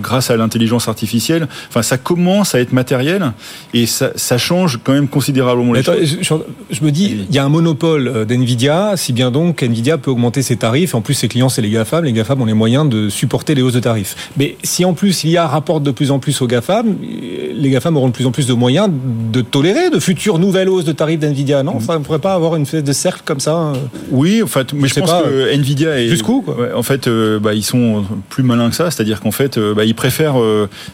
grâce 0.00 0.30
à 0.30 0.36
l'intelligence 0.36 0.88
artificielle. 0.88 1.48
Enfin, 1.68 1.82
ça 1.82 1.98
commence 1.98 2.54
à 2.54 2.60
être 2.60 2.72
matériel 2.72 3.32
et 3.74 3.86
ça, 3.86 4.10
ça 4.16 4.38
change 4.38 4.80
quand 4.82 4.92
même 4.92 5.08
considérablement 5.08 5.72
les 5.72 5.82
choses. 5.82 6.18
Je, 6.70 6.84
me 6.84 6.90
dis, 6.90 7.26
il 7.28 7.34
y 7.34 7.38
a 7.38 7.44
un 7.44 7.48
monopole 7.48 8.08
euh, 8.08 8.24
d'NVIDIA, 8.24 8.94
si 8.96 9.12
bien 9.12 9.30
donc 9.30 9.62
NVIDIA 9.62 9.98
peut 9.98 10.10
augmenter 10.10 10.42
ses 10.42 10.56
tarifs. 10.56 10.94
En 10.94 11.00
plus, 11.00 11.14
ses 11.14 11.28
clients, 11.28 11.48
c'est 11.48 11.62
les 11.62 11.70
GAFAM. 11.70 12.04
Les 12.04 12.12
GAFAM 12.12 12.40
ont 12.40 12.46
les 12.46 12.54
moyens 12.54 12.88
de 12.88 13.08
supporter 13.08 13.54
les 13.54 13.62
hausses 13.62 13.74
de 13.74 13.80
tarifs. 13.80 14.30
Mais 14.36 14.56
si 14.62 14.84
en 14.84 14.94
plus, 14.94 15.24
il 15.24 15.30
y 15.30 15.36
a 15.36 15.46
rapporte 15.46 15.82
de 15.82 15.90
plus 15.90 16.10
en 16.10 16.18
plus 16.18 16.40
aux 16.42 16.46
GAFAM, 16.46 16.96
les 17.52 17.70
GAFAM 17.70 17.96
auront 17.96 18.08
de 18.08 18.12
plus 18.12 18.26
en 18.26 18.32
plus 18.32 18.46
de 18.46 18.54
moyens 18.54 18.88
de 19.32 19.40
tolérer 19.40 19.90
de 19.90 19.98
futures 19.98 20.38
nouvelles 20.38 20.68
hausses 20.68 20.84
de 20.84 20.92
tarifs 20.92 21.20
d'NVIDIA. 21.20 21.62
Non, 21.62 21.80
ça 21.80 21.98
ne 21.98 22.04
pourrait 22.04 22.18
pas 22.18 22.34
avoir 22.34 22.56
une 22.56 22.62
espèce 22.62 22.84
de 22.84 22.92
cercle 22.92 23.22
comme 23.24 23.40
ça 23.40 23.56
euh 23.56 23.74
Oui, 24.10 24.42
en 24.42 24.46
mais 24.74 24.88
je, 24.88 25.00
pense 25.00 25.10
que 25.10 25.28
euh, 25.28 25.56
NVIDIA 25.56 26.00
est... 26.00 26.08
Jusqu'où 26.08 26.44
En 26.74 26.82
fait, 26.82 27.08
bah, 27.08 27.54
ils 27.54 27.64
sont 27.64 28.04
plus 28.28 28.42
malins 28.42 28.70
que 28.70 28.76
ça. 28.76 28.90
C'est-à-dire 28.90 29.20
qu'en 29.20 29.30
fait, 29.30 29.58
bah, 29.58 29.84
ils 29.84 29.94
préfèrent 29.94 30.36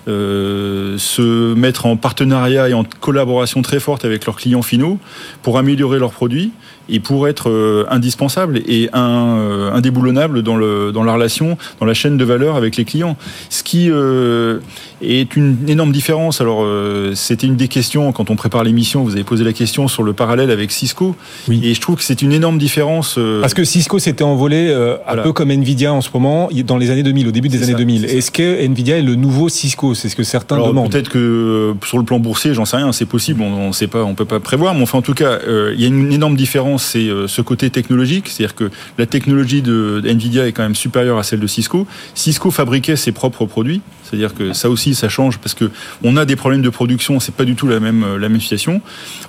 se 0.07 1.55
mettre 1.55 1.87
en 1.87 1.97
partenariat 1.97 2.69
et 2.69 2.75
en 2.75 2.85
collaboration 2.85 3.63
très 3.63 3.81
forte 3.81 4.05
avec 4.05 4.27
leurs 4.27 4.37
clients 4.37 4.63
finaux 4.63 4.99
pour 5.43 5.59
améliorer 5.59 5.99
leurs 5.99 6.13
produits 6.13 6.53
et 6.89 7.01
pour 7.01 7.29
être 7.29 7.51
euh, 7.51 7.85
indispensable 7.91 8.61
et 8.67 8.89
un, 8.93 9.39
euh, 9.39 9.73
indéboulonnable 9.73 10.43
dans, 10.43 10.57
le, 10.57 10.93
dans 10.93 11.03
la 11.03 11.15
relation, 11.15 11.59
dans 11.81 11.87
la 11.87 11.95
chaîne 11.95 12.17
de 12.17 12.25
valeur 12.25 12.57
avec 12.57 12.77
les 12.77 12.85
clients. 12.85 13.17
Ce 13.51 13.63
qui 13.63 13.91
euh, 13.91 14.59
est 15.03 15.37
une 15.37 15.57
énorme 15.69 15.93
différence. 15.93 16.41
Alors, 16.41 16.67
c'était 17.15 17.47
une 17.47 17.57
des 17.57 17.69
questions 17.69 18.13
quand 18.13 18.31
on 18.31 18.37
prépare 18.37 18.65
l'émission. 18.65 19.03
Vous 19.03 19.13
avez 19.13 19.25
posé 19.25 19.45
la 19.45 19.53
question 19.53 19.89
sur 19.89 20.03
le 20.03 20.13
parallèle 20.13 20.51
avec 20.51 20.71
Cisco. 20.71 21.15
Oui. 21.49 21.61
Et 21.63 21.75
je 21.75 21.81
trouve 21.81 21.97
que 21.97 22.03
c'est 22.03 22.23
une 22.23 22.33
énorme 22.33 22.59
différence. 22.59 23.19
Parce 23.41 23.55
que 23.55 23.65
Cisco 23.65 23.99
s'était 23.99 24.25
envolé 24.25 24.73
un 25.07 25.17
peu 25.19 25.33
comme 25.33 25.51
Nvidia 25.51 25.93
en 25.93 26.01
ce 26.01 26.09
moment, 26.15 26.49
dans 26.65 26.79
les 26.79 26.91
années 26.91 27.03
2000, 27.03 27.29
au 27.29 27.31
début 27.31 27.49
des 27.49 27.63
années 27.63 27.75
2000. 27.75 28.07
Est-ce 28.07 28.31
que 28.31 28.65
Nvidia 28.65 28.99
est 28.99 29.03
le 29.03 29.17
nouveau 29.17 29.49
Cisco? 29.49 29.95
C'est 29.95 30.09
ce 30.09 30.17
que 30.17 30.23
certains 30.23 30.57
demandent. 30.59 30.91
Peut-être 30.91 31.11
que 31.11 31.75
sur 31.85 31.99
le 31.99 32.05
plan 32.05 32.19
boursier, 32.19 32.55
j'en 32.55 32.65
sais 32.65 32.77
rien, 32.77 32.93
c'est 32.93 33.07
possible, 33.07 33.43
on 33.43 33.69
ne 33.69 33.73
sait 33.73 33.89
pas, 33.89 34.03
on 34.03 34.15
peut 34.15 34.25
pas 34.25 34.41
prévoir. 34.41 34.75
Mais 34.75 34.83
enfin, 34.83 34.99
en 34.99 35.03
tout 35.03 35.15
cas, 35.15 35.39
il 35.47 35.81
y 35.81 35.85
a 35.85 35.89
une 35.89 36.13
énorme 36.13 36.37
différence 36.37 36.76
c'est 36.79 37.09
euh, 37.09 37.29
ce 37.29 37.43
côté 37.43 37.71
technologique, 37.71 38.29
c'est-à-dire 38.29 38.55
que 38.55 38.71
la 38.99 39.07
technologie 39.07 39.63
de 39.63 40.03
Nvidia 40.05 40.47
est 40.47 40.53
quand 40.53 40.63
même 40.63 40.75
supérieure 40.75 41.19
à 41.19 41.23
celle 41.23 41.41
de 41.41 41.47
Cisco. 41.47 41.87
Cisco 42.15 42.51
fabriquait 42.51 42.97
ses 42.97 43.13
propres 43.13 43.47
produits, 43.47 43.81
c'est-à-dire 44.09 44.35
que 44.35 44.53
ça 44.53 44.71
aussi, 44.71 44.95
ça 44.95 45.09
change 45.09 45.39
parce 45.39 45.55
que 45.55 45.71
on 46.03 46.17
a 46.17 46.25
des 46.25 46.37
problèmes 46.37 46.63
de 46.63 46.69
production, 46.69 47.21
c'est 47.21 47.35
pas 47.35 47.45
du 47.45 47.55
tout 47.55 47.67
la 47.67 47.81
même 47.81 48.05
euh, 48.05 48.19
la 48.19 48.29
même 48.29 48.41
situation. 48.41 48.81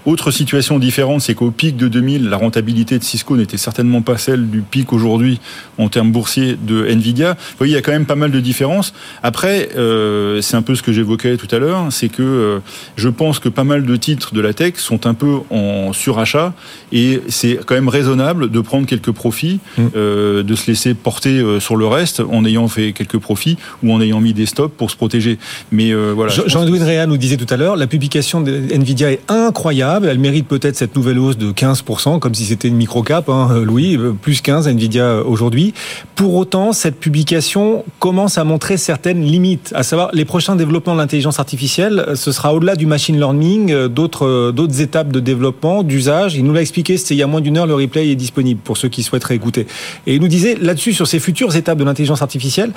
Autre 0.06 0.32
situation 0.32 0.80
différente, 0.80 1.22
c'est 1.22 1.34
qu'au 1.34 1.52
pic 1.52 1.76
de 1.78 1.88
2000, 1.88 2.30
la 2.30 2.38
rentabilité 2.38 2.98
de 3.00 3.04
Cisco 3.04 3.36
n'était 3.38 3.58
certainement 3.58 4.02
pas 4.02 4.18
celle 4.18 4.50
du 4.50 4.62
pic 4.62 4.94
aujourd'hui 4.94 5.40
en 5.78 5.90
termes 5.90 6.12
boursiers 6.12 6.58
de 6.62 6.86
Nvidia. 6.86 7.34
Vous 7.34 7.58
voyez, 7.58 7.74
il 7.74 7.76
y 7.76 7.80
a 7.80 7.82
quand 7.82 7.92
même 7.92 8.06
pas 8.06 8.16
mal 8.16 8.32
de 8.32 8.40
différences. 8.40 8.94
Après, 9.24 9.70
euh, 9.76 10.42
c'est 10.42 10.56
un 10.56 10.62
peu 10.62 10.76
ce 10.76 10.84
que 10.84 10.94
j'évoquais 10.94 11.38
tout 11.38 11.54
à 11.54 11.60
l'heure, 11.60 11.88
c'est 11.92 12.10
que 12.10 12.62
je 12.96 13.10
pense 13.10 13.40
que 13.40 13.50
pas 13.50 13.63
mal 13.63 13.86
de 13.86 13.96
titres 13.96 14.34
de 14.34 14.42
la 14.42 14.54
tech 14.54 14.76
sont 14.78 15.06
un 15.06 15.13
peu 15.13 15.40
en 15.50 15.94
surachat 15.94 16.54
et 16.92 17.22
c'est 17.28 17.60
quand 17.66 17.76
même 17.76 17.90
raisonnable 17.90 18.50
de 18.50 18.62
prendre 18.62 18.86
quelques 18.86 19.12
profits, 19.12 19.60
mm. 19.78 19.84
euh, 19.96 20.44
de 20.44 20.56
se 20.56 20.68
laisser 20.68 20.94
porter 20.94 21.40
euh, 21.40 21.60
sur 21.60 21.76
le 21.76 21.88
reste 21.88 22.20
en 22.20 22.46
ayant 22.46 22.68
fait 22.68 22.94
quelques 22.94 23.18
profits 23.18 23.58
ou 23.84 23.94
en 23.94 24.02
ayant 24.02 24.22
mis 24.22 24.34
des 24.34 24.46
pour 24.67 24.91
se 24.91 24.95
protéger. 24.95 25.38
Mais 25.71 25.91
euh, 25.91 26.13
voilà. 26.15 26.34
Jean-Edwin 26.45 26.84
Réa 26.84 27.06
nous 27.06 27.17
disait 27.17 27.38
tout 27.38 27.51
à 27.51 27.58
l'heure, 27.58 27.75
la 27.75 27.88
publication 27.88 28.41
de 28.41 28.51
Nvidia 28.51 29.12
est 29.12 29.21
incroyable. 29.27 30.08
Elle 30.08 30.19
mérite 30.19 30.47
peut-être 30.47 30.75
cette 30.75 30.95
nouvelle 30.95 31.19
hausse 31.19 31.38
de 31.38 31.51
15%, 31.51 32.19
comme 32.19 32.34
si 32.34 32.45
c'était 32.45 32.67
une 32.67 32.75
micro-cap, 32.75 33.30
hein, 33.30 33.62
Louis, 33.63 33.97
plus 34.21 34.41
15 34.41 34.67
Nvidia 34.67 35.23
aujourd'hui. 35.25 35.73
Pour 36.15 36.36
autant, 36.36 36.73
cette 36.73 36.99
publication 36.99 37.86
commence 37.99 38.38
à 38.38 38.43
montrer 38.43 38.77
certaines 38.77 39.21
limites, 39.21 39.71
à 39.75 39.84
savoir 39.84 40.10
les 40.13 40.25
prochains 40.25 40.56
développements 40.56 40.93
de 40.93 40.99
l'intelligence 40.99 41.39
artificielle, 41.39 42.06
ce 42.15 42.32
sera 42.32 42.53
au-delà 42.53 42.75
du 42.75 42.86
machine 42.86 43.17
learning, 43.17 43.88
d'autres 43.88 44.51
d'autres 44.51 44.82
étapes 44.82 45.12
de 45.12 45.19
développement, 45.19 45.84
d'usage. 45.84 46.36
Il 46.36 46.43
nous 46.43 46.53
l'a 46.53 46.62
expliqué, 46.62 46.97
c'était 46.97 47.15
il 47.15 47.19
y 47.19 47.23
a 47.23 47.27
moins 47.27 47.41
d'une 47.41 47.58
heure, 47.58 47.67
le 47.67 47.75
replay 47.75 48.10
est 48.10 48.15
disponible 48.15 48.60
pour 48.63 48.77
ceux 48.77 48.89
qui 48.89 49.03
souhaiteraient 49.03 49.36
écouter. 49.36 49.67
Et 50.08 50.15
il 50.15 50.21
nous 50.21 50.27
disait 50.27 50.56
là-dessus, 50.60 50.93
sur 50.93 51.08
ces 51.08 51.19
futures 51.19 51.56
étapes 51.56 51.77
de 51.77 51.84
l'intelligence 51.84 52.21
artificielle, 52.21 52.71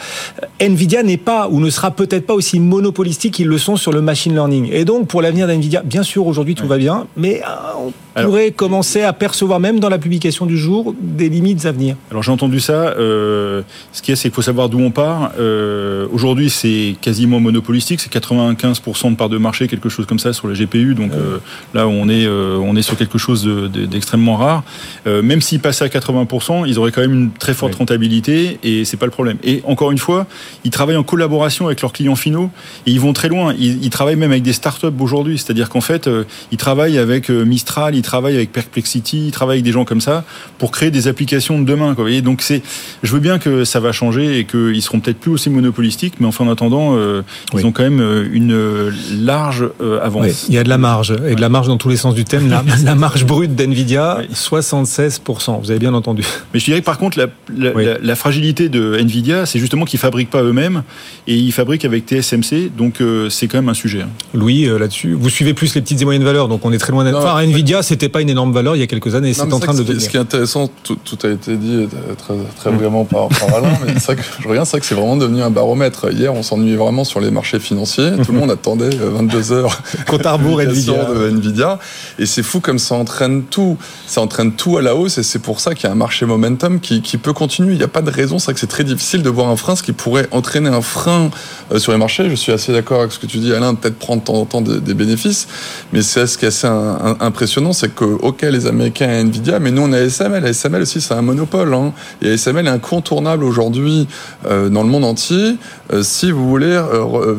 Nvidia 0.60 1.02
n'est 1.02 1.16
pas 1.16 1.48
ou 1.48 1.60
ne 1.60 1.70
sera 1.70 1.79
peut-être 1.88 2.26
pas 2.26 2.34
aussi 2.34 2.60
monopolistique 2.60 3.34
qu'ils 3.34 3.48
le 3.48 3.56
sont 3.56 3.76
sur 3.76 3.92
le 3.92 4.02
machine 4.02 4.34
learning. 4.34 4.68
Et 4.70 4.84
donc, 4.84 5.08
pour 5.08 5.22
l'avenir 5.22 5.46
d'Nvidia, 5.46 5.82
bien 5.82 6.02
sûr, 6.02 6.26
aujourd'hui, 6.26 6.54
tout 6.54 6.66
va 6.66 6.76
bien, 6.76 7.06
mais 7.16 7.40
euh, 7.40 7.86
on 7.86 7.92
pourrait 8.14 8.50
commencer 8.50 9.02
à 9.02 9.12
percevoir, 9.12 9.60
même 9.60 9.80
dans 9.80 9.88
la 9.88 9.98
publication 9.98 10.46
du 10.46 10.58
jour, 10.58 10.94
des 11.00 11.28
limites 11.28 11.66
à 11.66 11.72
venir. 11.72 11.96
Alors, 12.10 12.22
j'ai 12.22 12.32
entendu 12.32 12.60
ça. 12.60 12.72
Euh, 12.72 13.62
ce 13.92 14.02
qui 14.02 14.12
est, 14.12 14.16
c'est 14.16 14.28
qu'il 14.28 14.34
faut 14.34 14.42
savoir 14.42 14.68
d'où 14.68 14.80
on 14.80 14.90
part. 14.90 15.32
Euh, 15.38 16.06
aujourd'hui, 16.12 16.50
c'est 16.50 16.96
quasiment 17.00 17.40
monopolistique. 17.40 18.00
C'est 18.00 18.12
95% 18.12 19.10
de 19.10 19.16
part 19.16 19.28
de 19.28 19.38
marché, 19.38 19.68
quelque 19.68 19.88
chose 19.88 20.06
comme 20.06 20.18
ça, 20.18 20.32
sur 20.32 20.48
la 20.48 20.54
GPU. 20.54 20.94
Donc, 20.94 21.12
là, 21.74 21.86
on 21.86 22.08
est, 22.08 22.26
on 22.26 22.76
est 22.76 22.82
sur 22.82 22.96
quelque 22.96 23.18
chose 23.18 23.48
d'extrêmement 23.70 24.36
rare. 24.36 24.62
Euh, 25.06 25.22
même 25.22 25.40
s'ils 25.40 25.60
passaient 25.60 25.84
à 25.84 25.88
80%, 25.88 26.64
ils 26.66 26.78
auraient 26.78 26.92
quand 26.92 27.00
même 27.00 27.14
une 27.14 27.30
très 27.30 27.54
forte 27.54 27.74
rentabilité 27.74 28.58
et 28.62 28.84
c'est 28.84 28.96
pas 28.96 29.06
le 29.06 29.12
problème. 29.12 29.38
Et 29.44 29.62
encore 29.64 29.90
une 29.90 29.98
fois, 29.98 30.26
ils 30.64 30.70
travaillent 30.70 30.96
en 30.96 31.02
collaboration 31.02 31.66
avec 31.66 31.80
leurs 31.82 31.92
clients 31.92 32.16
finaux 32.16 32.50
et 32.86 32.90
ils 32.90 33.00
vont 33.00 33.12
très 33.12 33.28
loin. 33.28 33.54
Ils, 33.58 33.90
travaillent 33.90 34.16
même 34.16 34.30
avec 34.30 34.42
des 34.42 34.52
startups 34.52 34.86
aujourd'hui, 34.98 35.38
c'est-à-dire 35.38 35.68
qu'en 35.68 35.80
fait, 35.80 36.06
euh, 36.06 36.24
ils 36.52 36.58
travaillent 36.58 36.98
avec 36.98 37.30
euh, 37.30 37.44
Mistral, 37.44 37.94
ils 38.00 38.02
travaillent 38.02 38.36
avec 38.36 38.52
Perplexity, 38.52 39.28
ils 39.28 39.30
travaillent 39.30 39.58
avec 39.58 39.64
des 39.64 39.72
gens 39.72 39.84
comme 39.84 40.00
ça 40.00 40.24
pour 40.58 40.70
créer 40.70 40.90
des 40.90 41.08
applications 41.08 41.60
de 41.60 41.64
demain. 41.64 41.94
Quoi. 41.94 42.04
Voyez 42.04 42.22
Donc 42.22 42.42
c'est, 42.42 42.62
je 43.02 43.12
veux 43.12 43.20
bien 43.20 43.38
que 43.38 43.64
ça 43.64 43.80
va 43.80 43.92
changer 43.92 44.38
et 44.38 44.44
qu'ils 44.44 44.82
seront 44.82 45.00
peut-être 45.00 45.20
plus 45.20 45.30
aussi 45.30 45.50
monopolistiques, 45.50 46.14
mais 46.20 46.26
enfin 46.26 46.44
en 46.44 46.50
attendant, 46.50 46.96
ils 47.54 47.66
ont 47.66 47.72
quand 47.72 47.82
même 47.82 48.28
une 48.32 48.90
large 49.20 49.68
avance. 50.02 50.46
il 50.48 50.54
y 50.54 50.58
a 50.58 50.64
de 50.64 50.68
la 50.68 50.78
marge 50.78 51.14
et 51.26 51.34
de 51.34 51.40
la 51.40 51.48
marge 51.48 51.68
dans 51.68 51.76
tous 51.76 51.88
les 51.88 51.96
sens 51.96 52.14
du 52.14 52.24
thème. 52.24 52.48
La, 52.48 52.64
la 52.84 52.94
marge 52.94 53.24
brute 53.24 53.54
d'Nvidia, 53.54 54.20
76%. 54.34 55.60
Vous 55.60 55.70
avez 55.70 55.78
bien 55.78 55.94
entendu. 55.94 56.22
Mais 56.52 56.60
je 56.60 56.64
dirais 56.64 56.80
que 56.80 56.84
par 56.84 56.98
contre, 56.98 57.18
la, 57.56 58.16
fragilité 58.16 58.68
de 58.68 58.96
Nvidia, 58.96 59.46
c'est 59.46 59.58
justement 59.58 59.84
qu'ils 59.84 60.00
fabriquent 60.00 60.30
pas 60.30 60.42
eux-mêmes 60.42 60.82
et 61.26 61.34
ils 61.34 61.52
fabriquent 61.52 61.84
avec 61.84 62.06
TSMC. 62.06 62.70
Donc 62.76 63.00
euh, 63.00 63.30
c'est 63.30 63.46
quand 63.46 63.58
même 63.58 63.68
un 63.68 63.74
sujet. 63.74 64.02
Hein. 64.02 64.08
Louis, 64.34 64.66
euh, 64.66 64.78
là-dessus, 64.78 65.14
vous 65.14 65.30
suivez 65.30 65.54
plus 65.54 65.74
les 65.74 65.80
petites 65.80 66.00
et 66.02 66.04
moyennes 66.04 66.24
valeurs, 66.24 66.48
donc 66.48 66.64
on 66.64 66.72
est 66.72 66.78
très 66.78 66.92
loin. 66.92 67.10
Enfin, 67.14 67.40
Nvidia, 67.40 67.82
c'était 67.90 68.08
pas 68.08 68.20
une 68.20 68.30
énorme 68.30 68.52
valeur 68.52 68.76
il 68.76 68.78
y 68.78 68.82
a 68.82 68.86
quelques 68.86 69.16
années. 69.16 69.34
C'est 69.34 69.52
en 69.52 69.58
train 69.58 69.74
de 69.74 69.82
devenir. 69.82 70.00
Ce 70.00 70.08
qui 70.08 70.16
est 70.16 70.20
intéressant, 70.20 70.70
tout, 70.84 70.96
a 71.24 71.28
été 71.28 71.56
dit 71.56 71.88
très, 72.18 72.34
très 72.56 72.70
vraiment 72.70 73.04
par, 73.04 73.28
par 73.28 73.52
Alain, 73.52 73.72
mais 73.84 73.94
c'est 73.98 74.14
que 74.14 74.22
je 74.40 74.46
regarde, 74.46 74.68
c'est 74.68 74.78
que 74.78 74.86
c'est 74.86 74.94
vraiment 74.94 75.16
devenu 75.16 75.42
un 75.42 75.50
baromètre. 75.50 76.12
Hier, 76.12 76.32
on 76.32 76.44
s'ennuyait 76.44 76.76
vraiment 76.76 77.02
sur 77.02 77.20
les 77.20 77.32
marchés 77.32 77.58
financiers. 77.58 78.12
Tout 78.24 78.30
le 78.30 78.38
monde 78.38 78.50
attendait 78.52 78.90
22 78.90 79.52
heures. 79.52 79.82
Compte 80.06 80.24
à 80.24 80.34
rebours 80.34 80.60
Nvidia. 80.60 81.04
de 81.04 81.30
Nvidia. 81.30 81.80
Et 82.20 82.26
c'est 82.26 82.44
fou 82.44 82.60
comme 82.60 82.78
ça 82.78 82.94
entraîne 82.94 83.42
tout. 83.42 83.76
Ça 84.06 84.20
entraîne 84.20 84.52
tout 84.52 84.78
à 84.78 84.82
la 84.82 84.94
hausse 84.94 85.18
et 85.18 85.24
c'est 85.24 85.40
pour 85.40 85.58
ça 85.58 85.74
qu'il 85.74 85.84
y 85.84 85.88
a 85.88 85.92
un 85.92 85.96
marché 85.96 86.26
momentum 86.26 86.78
qui, 86.78 87.02
qui 87.02 87.16
peut 87.16 87.32
continuer. 87.32 87.72
Il 87.72 87.78
n'y 87.78 87.84
a 87.84 87.88
pas 87.88 88.02
de 88.02 88.10
raison. 88.10 88.38
C'est 88.38 88.54
que 88.54 88.60
c'est 88.60 88.68
très 88.68 88.84
difficile 88.84 89.24
de 89.24 89.30
voir 89.30 89.48
un 89.48 89.56
frein, 89.56 89.74
ce 89.74 89.82
qui 89.82 89.92
pourrait 89.92 90.28
entraîner 90.30 90.68
un 90.68 90.82
frein 90.82 91.30
euh, 91.72 91.80
sur 91.80 91.90
les 91.90 91.98
marchés. 91.98 92.30
Je 92.30 92.36
suis 92.36 92.52
assez 92.52 92.72
d'accord 92.72 93.00
avec 93.00 93.10
ce 93.10 93.18
que 93.18 93.26
tu 93.26 93.38
dis, 93.38 93.52
Alain, 93.52 93.74
peut-être 93.74 93.98
prendre 93.98 94.20
de 94.20 94.26
temps 94.26 94.34
en 94.34 94.44
temps 94.44 94.60
des, 94.60 94.94
bénéfices. 94.94 95.48
Mais 95.92 96.02
c'est 96.02 96.26
ce 96.26 96.38
qui 96.38 96.44
est 96.44 96.48
assez 96.48 96.68
impressionnant, 97.20 97.72
c'est 97.80 97.94
que, 97.94 98.04
OK, 98.04 98.42
les 98.42 98.66
Américains 98.66 99.08
ont 99.08 99.20
Nvidia, 99.26 99.58
mais 99.58 99.70
nous, 99.70 99.82
on 99.82 99.92
a 99.92 99.98
ASML. 99.98 100.44
ASML 100.44 100.82
aussi, 100.82 101.00
c'est 101.00 101.14
un 101.14 101.22
monopole. 101.22 101.72
Hein. 101.72 101.94
Et 102.20 102.32
ASML 102.32 102.66
est 102.66 102.70
incontournable 102.70 103.42
aujourd'hui 103.42 104.06
euh, 104.46 104.68
dans 104.68 104.82
le 104.82 104.88
monde 104.90 105.04
entier 105.04 105.56
euh, 105.92 106.02
si 106.02 106.30
vous 106.30 106.46
voulez 106.46 106.78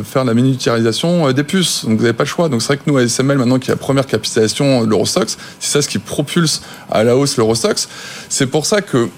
faire 0.04 0.26
la 0.26 0.34
miniaturisation 0.34 1.32
des 1.32 1.44
puces. 1.44 1.86
Donc, 1.86 1.98
vous 1.98 2.04
n'avez 2.04 2.14
pas 2.14 2.24
le 2.24 2.30
choix. 2.30 2.50
Donc, 2.50 2.62
c'est 2.64 2.70
vrai 2.70 2.78
que 2.78 2.90
nous, 2.90 2.98
ASML, 2.98 3.38
maintenant, 3.38 3.60
qui 3.60 3.70
est 3.70 3.74
la 3.74 3.78
première 3.78 4.08
capitalisation 4.08 4.84
de 4.84 4.90
l'Eurostox, 4.90 5.38
c'est 5.60 5.72
ça 5.72 5.82
ce 5.84 5.88
qui 5.88 6.00
propulse 6.00 6.64
à 6.90 7.04
la 7.04 7.16
hausse 7.16 7.38
l'Eurostox. 7.38 7.88
C'est 8.28 8.48
pour 8.48 8.66
ça 8.66 8.82
que 8.82 9.10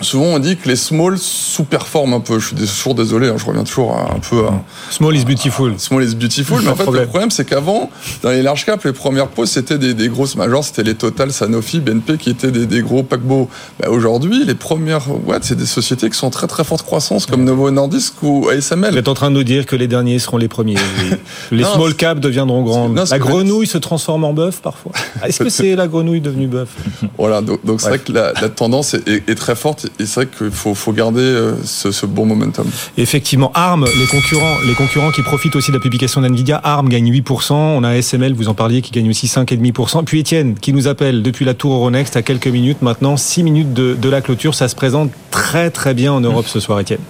Souvent, 0.00 0.26
on 0.26 0.38
dit 0.38 0.56
que 0.56 0.68
les 0.68 0.76
small 0.76 1.18
sous-performent 1.18 2.14
un 2.14 2.20
peu. 2.20 2.38
Je 2.38 2.46
suis 2.46 2.56
toujours 2.56 2.94
désolé, 2.94 3.28
hein, 3.28 3.34
je 3.36 3.44
reviens 3.44 3.64
toujours 3.64 3.96
un 3.96 4.20
peu 4.20 4.46
à... 4.46 4.62
Small 4.90 5.16
is 5.16 5.24
beautiful. 5.24 5.74
small 5.78 6.04
is 6.04 6.14
beautiful, 6.14 6.60
mais 6.62 6.68
en 6.68 6.76
fait, 6.76 6.90
le 6.90 7.06
problème, 7.06 7.30
c'est 7.30 7.44
qu'avant, 7.44 7.90
dans 8.22 8.30
les 8.30 8.42
large 8.42 8.64
caps, 8.64 8.84
les 8.84 8.92
premières 8.92 9.26
poses, 9.26 9.50
c'était 9.50 9.78
des, 9.78 10.08
grosses 10.08 10.36
majors, 10.36 10.64
c'était 10.64 10.84
les 10.84 10.94
Total, 10.94 11.32
Sanofi, 11.32 11.80
BNP, 11.80 12.16
qui 12.16 12.30
étaient 12.30 12.50
des, 12.50 12.82
gros 12.82 13.02
paquebots. 13.02 13.48
Bah, 13.80 13.88
Aujourd'hui, 13.90 14.44
les 14.44 14.54
premières 14.54 15.08
ouais, 15.26 15.38
c'est 15.42 15.56
des 15.56 15.66
sociétés 15.66 16.08
qui 16.10 16.16
sont 16.16 16.28
en 16.28 16.30
très 16.30 16.46
très 16.46 16.64
forte 16.64 16.82
croissance, 16.82 17.26
comme 17.26 17.44
Novo 17.44 17.70
Nordisk 17.70 18.22
ou 18.22 18.48
ASML. 18.48 18.92
Vous 18.92 18.98
êtes 18.98 19.08
en 19.08 19.14
train 19.14 19.30
de 19.30 19.36
nous 19.36 19.44
dire 19.44 19.66
que 19.66 19.76
les 19.76 19.88
derniers 19.88 20.18
seront 20.18 20.36
les 20.36 20.48
premiers. 20.48 20.76
Les, 21.50 21.64
small 21.64 21.94
caps 21.94 22.20
deviendront 22.20 22.62
grands. 22.62 22.88
la 22.88 23.18
grenouille 23.18 23.66
se 23.66 23.78
transforme 23.78 24.24
en 24.24 24.32
bœuf, 24.32 24.60
parfois. 24.60 24.92
Est-ce 25.24 25.42
que 25.42 25.48
c'est 25.48 25.76
la 25.76 25.88
grenouille 25.88 26.20
devenue 26.20 26.46
bœuf? 26.46 26.68
Voilà, 27.16 27.40
donc 27.40 27.80
c'est 27.80 27.88
vrai 27.88 27.98
que 27.98 28.12
la, 28.12 28.32
tendance 28.48 28.94
est 28.94 29.38
très 29.38 29.56
forte 29.56 29.87
c'est 29.98 30.14
vrai 30.14 30.26
qu'il 30.26 30.50
faut, 30.50 30.74
faut, 30.74 30.92
garder 30.92 31.20
euh, 31.20 31.54
ce, 31.64 32.06
bon 32.06 32.26
momentum. 32.26 32.66
Effectivement, 32.96 33.50
ARM, 33.54 33.84
les 33.84 34.06
concurrents, 34.06 34.56
les 34.66 34.74
concurrents 34.74 35.10
qui 35.10 35.22
profitent 35.22 35.56
aussi 35.56 35.70
de 35.70 35.76
la 35.76 35.82
publication 35.82 36.20
d'NVIDIA, 36.20 36.60
ARM 36.62 36.88
gagne 36.88 37.12
8%, 37.12 37.52
on 37.52 37.84
a 37.84 38.00
SML, 38.00 38.34
vous 38.34 38.48
en 38.48 38.54
parliez, 38.54 38.82
qui 38.82 38.90
gagne 38.90 39.08
aussi 39.10 39.26
5,5%, 39.26 40.04
puis 40.04 40.20
Étienne 40.20 40.54
qui 40.54 40.72
nous 40.72 40.88
appelle 40.88 41.22
depuis 41.22 41.44
la 41.44 41.54
tour 41.54 41.72
Euronext 41.74 42.16
à 42.16 42.22
quelques 42.22 42.48
minutes 42.48 42.82
maintenant, 42.82 43.16
6 43.16 43.42
minutes 43.42 43.72
de, 43.72 43.94
de 43.94 44.08
la 44.08 44.20
clôture, 44.20 44.54
ça 44.54 44.68
se 44.68 44.74
présente 44.74 45.10
très 45.30 45.70
très 45.70 45.94
bien 45.94 46.12
en 46.12 46.20
Europe 46.20 46.46
ce 46.48 46.60
soir 46.60 46.80
Étienne 46.80 47.00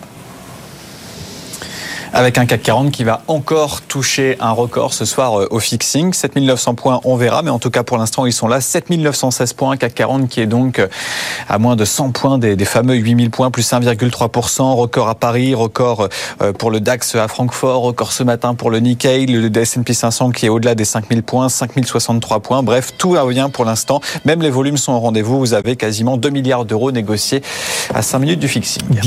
avec 2.13 2.39
un 2.39 2.47
CAC 2.47 2.63
40 2.63 2.91
qui 2.91 3.05
va 3.05 3.23
encore 3.29 3.83
toucher 3.83 4.37
un 4.41 4.51
record 4.51 4.95
ce 4.95 5.05
soir 5.05 5.41
euh, 5.41 5.49
au 5.51 5.59
fixing. 5.59 6.13
7900 6.13 6.75
points, 6.75 7.01
on 7.05 7.17
verra, 7.17 7.43
mais 7.43 7.51
en 7.51 7.59
tout 7.59 7.71
cas 7.71 7.83
pour 7.83 7.99
l'instant 7.99 8.27
ils 8.27 8.33
sont 8.33 8.49
là. 8.49 8.61
7916 8.61 9.53
points, 9.53 9.77
CAC 9.77 9.95
40 9.95 10.29
qui 10.29 10.41
est 10.41 10.47
donc 10.47 10.79
euh, 10.79 10.89
à 11.49 11.59
moins 11.59 11.77
de 11.77 11.85
100 11.85 12.11
points 12.13 12.39
des, 12.39 12.57
fameux 12.65 12.95
8000 12.95 13.31
points, 13.31 13.51
plus 13.51 13.71
1,3%, 13.71 14.75
record 14.75 15.09
à 15.09 15.15
Paris, 15.15 15.55
record 15.55 16.09
euh, 16.43 16.53
pour 16.53 16.71
le 16.71 16.81
DAX 16.81 17.15
à 17.15 17.29
Francfort, 17.29 17.83
record 17.83 18.13
ce 18.13 18.23
matin 18.23 18.55
pour 18.55 18.71
le 18.71 18.81
Nikkei, 18.81 19.27
le 19.27 19.57
S&P 19.57 19.93
500 19.93 20.31
qui 20.31 20.47
est 20.47 20.49
au-delà 20.49 20.75
des 20.75 20.85
5000 20.85 21.23
points, 21.23 21.49
5063 21.49 22.41
points. 22.41 22.63
Bref, 22.63 22.93
tout 22.97 23.13
va 23.13 23.27
bien 23.27 23.51
pour 23.51 23.65
l'instant. 23.65 24.01
Même 24.25 24.43
les 24.43 24.51
volumes 24.51 24.77
sont 24.77 24.93
au 24.93 25.01
rendez-vous. 25.01 25.39
Vous 25.39 25.55
avez 25.55 25.77
quasiment 25.77 26.17
2 26.17 26.31
milliards 26.31 26.65
d'euros 26.65 26.91
négociés 26.91 27.43
à 27.95 28.03
5 28.03 28.19
minutes 28.19 28.41
du 28.41 28.49
fixing. 28.49 28.83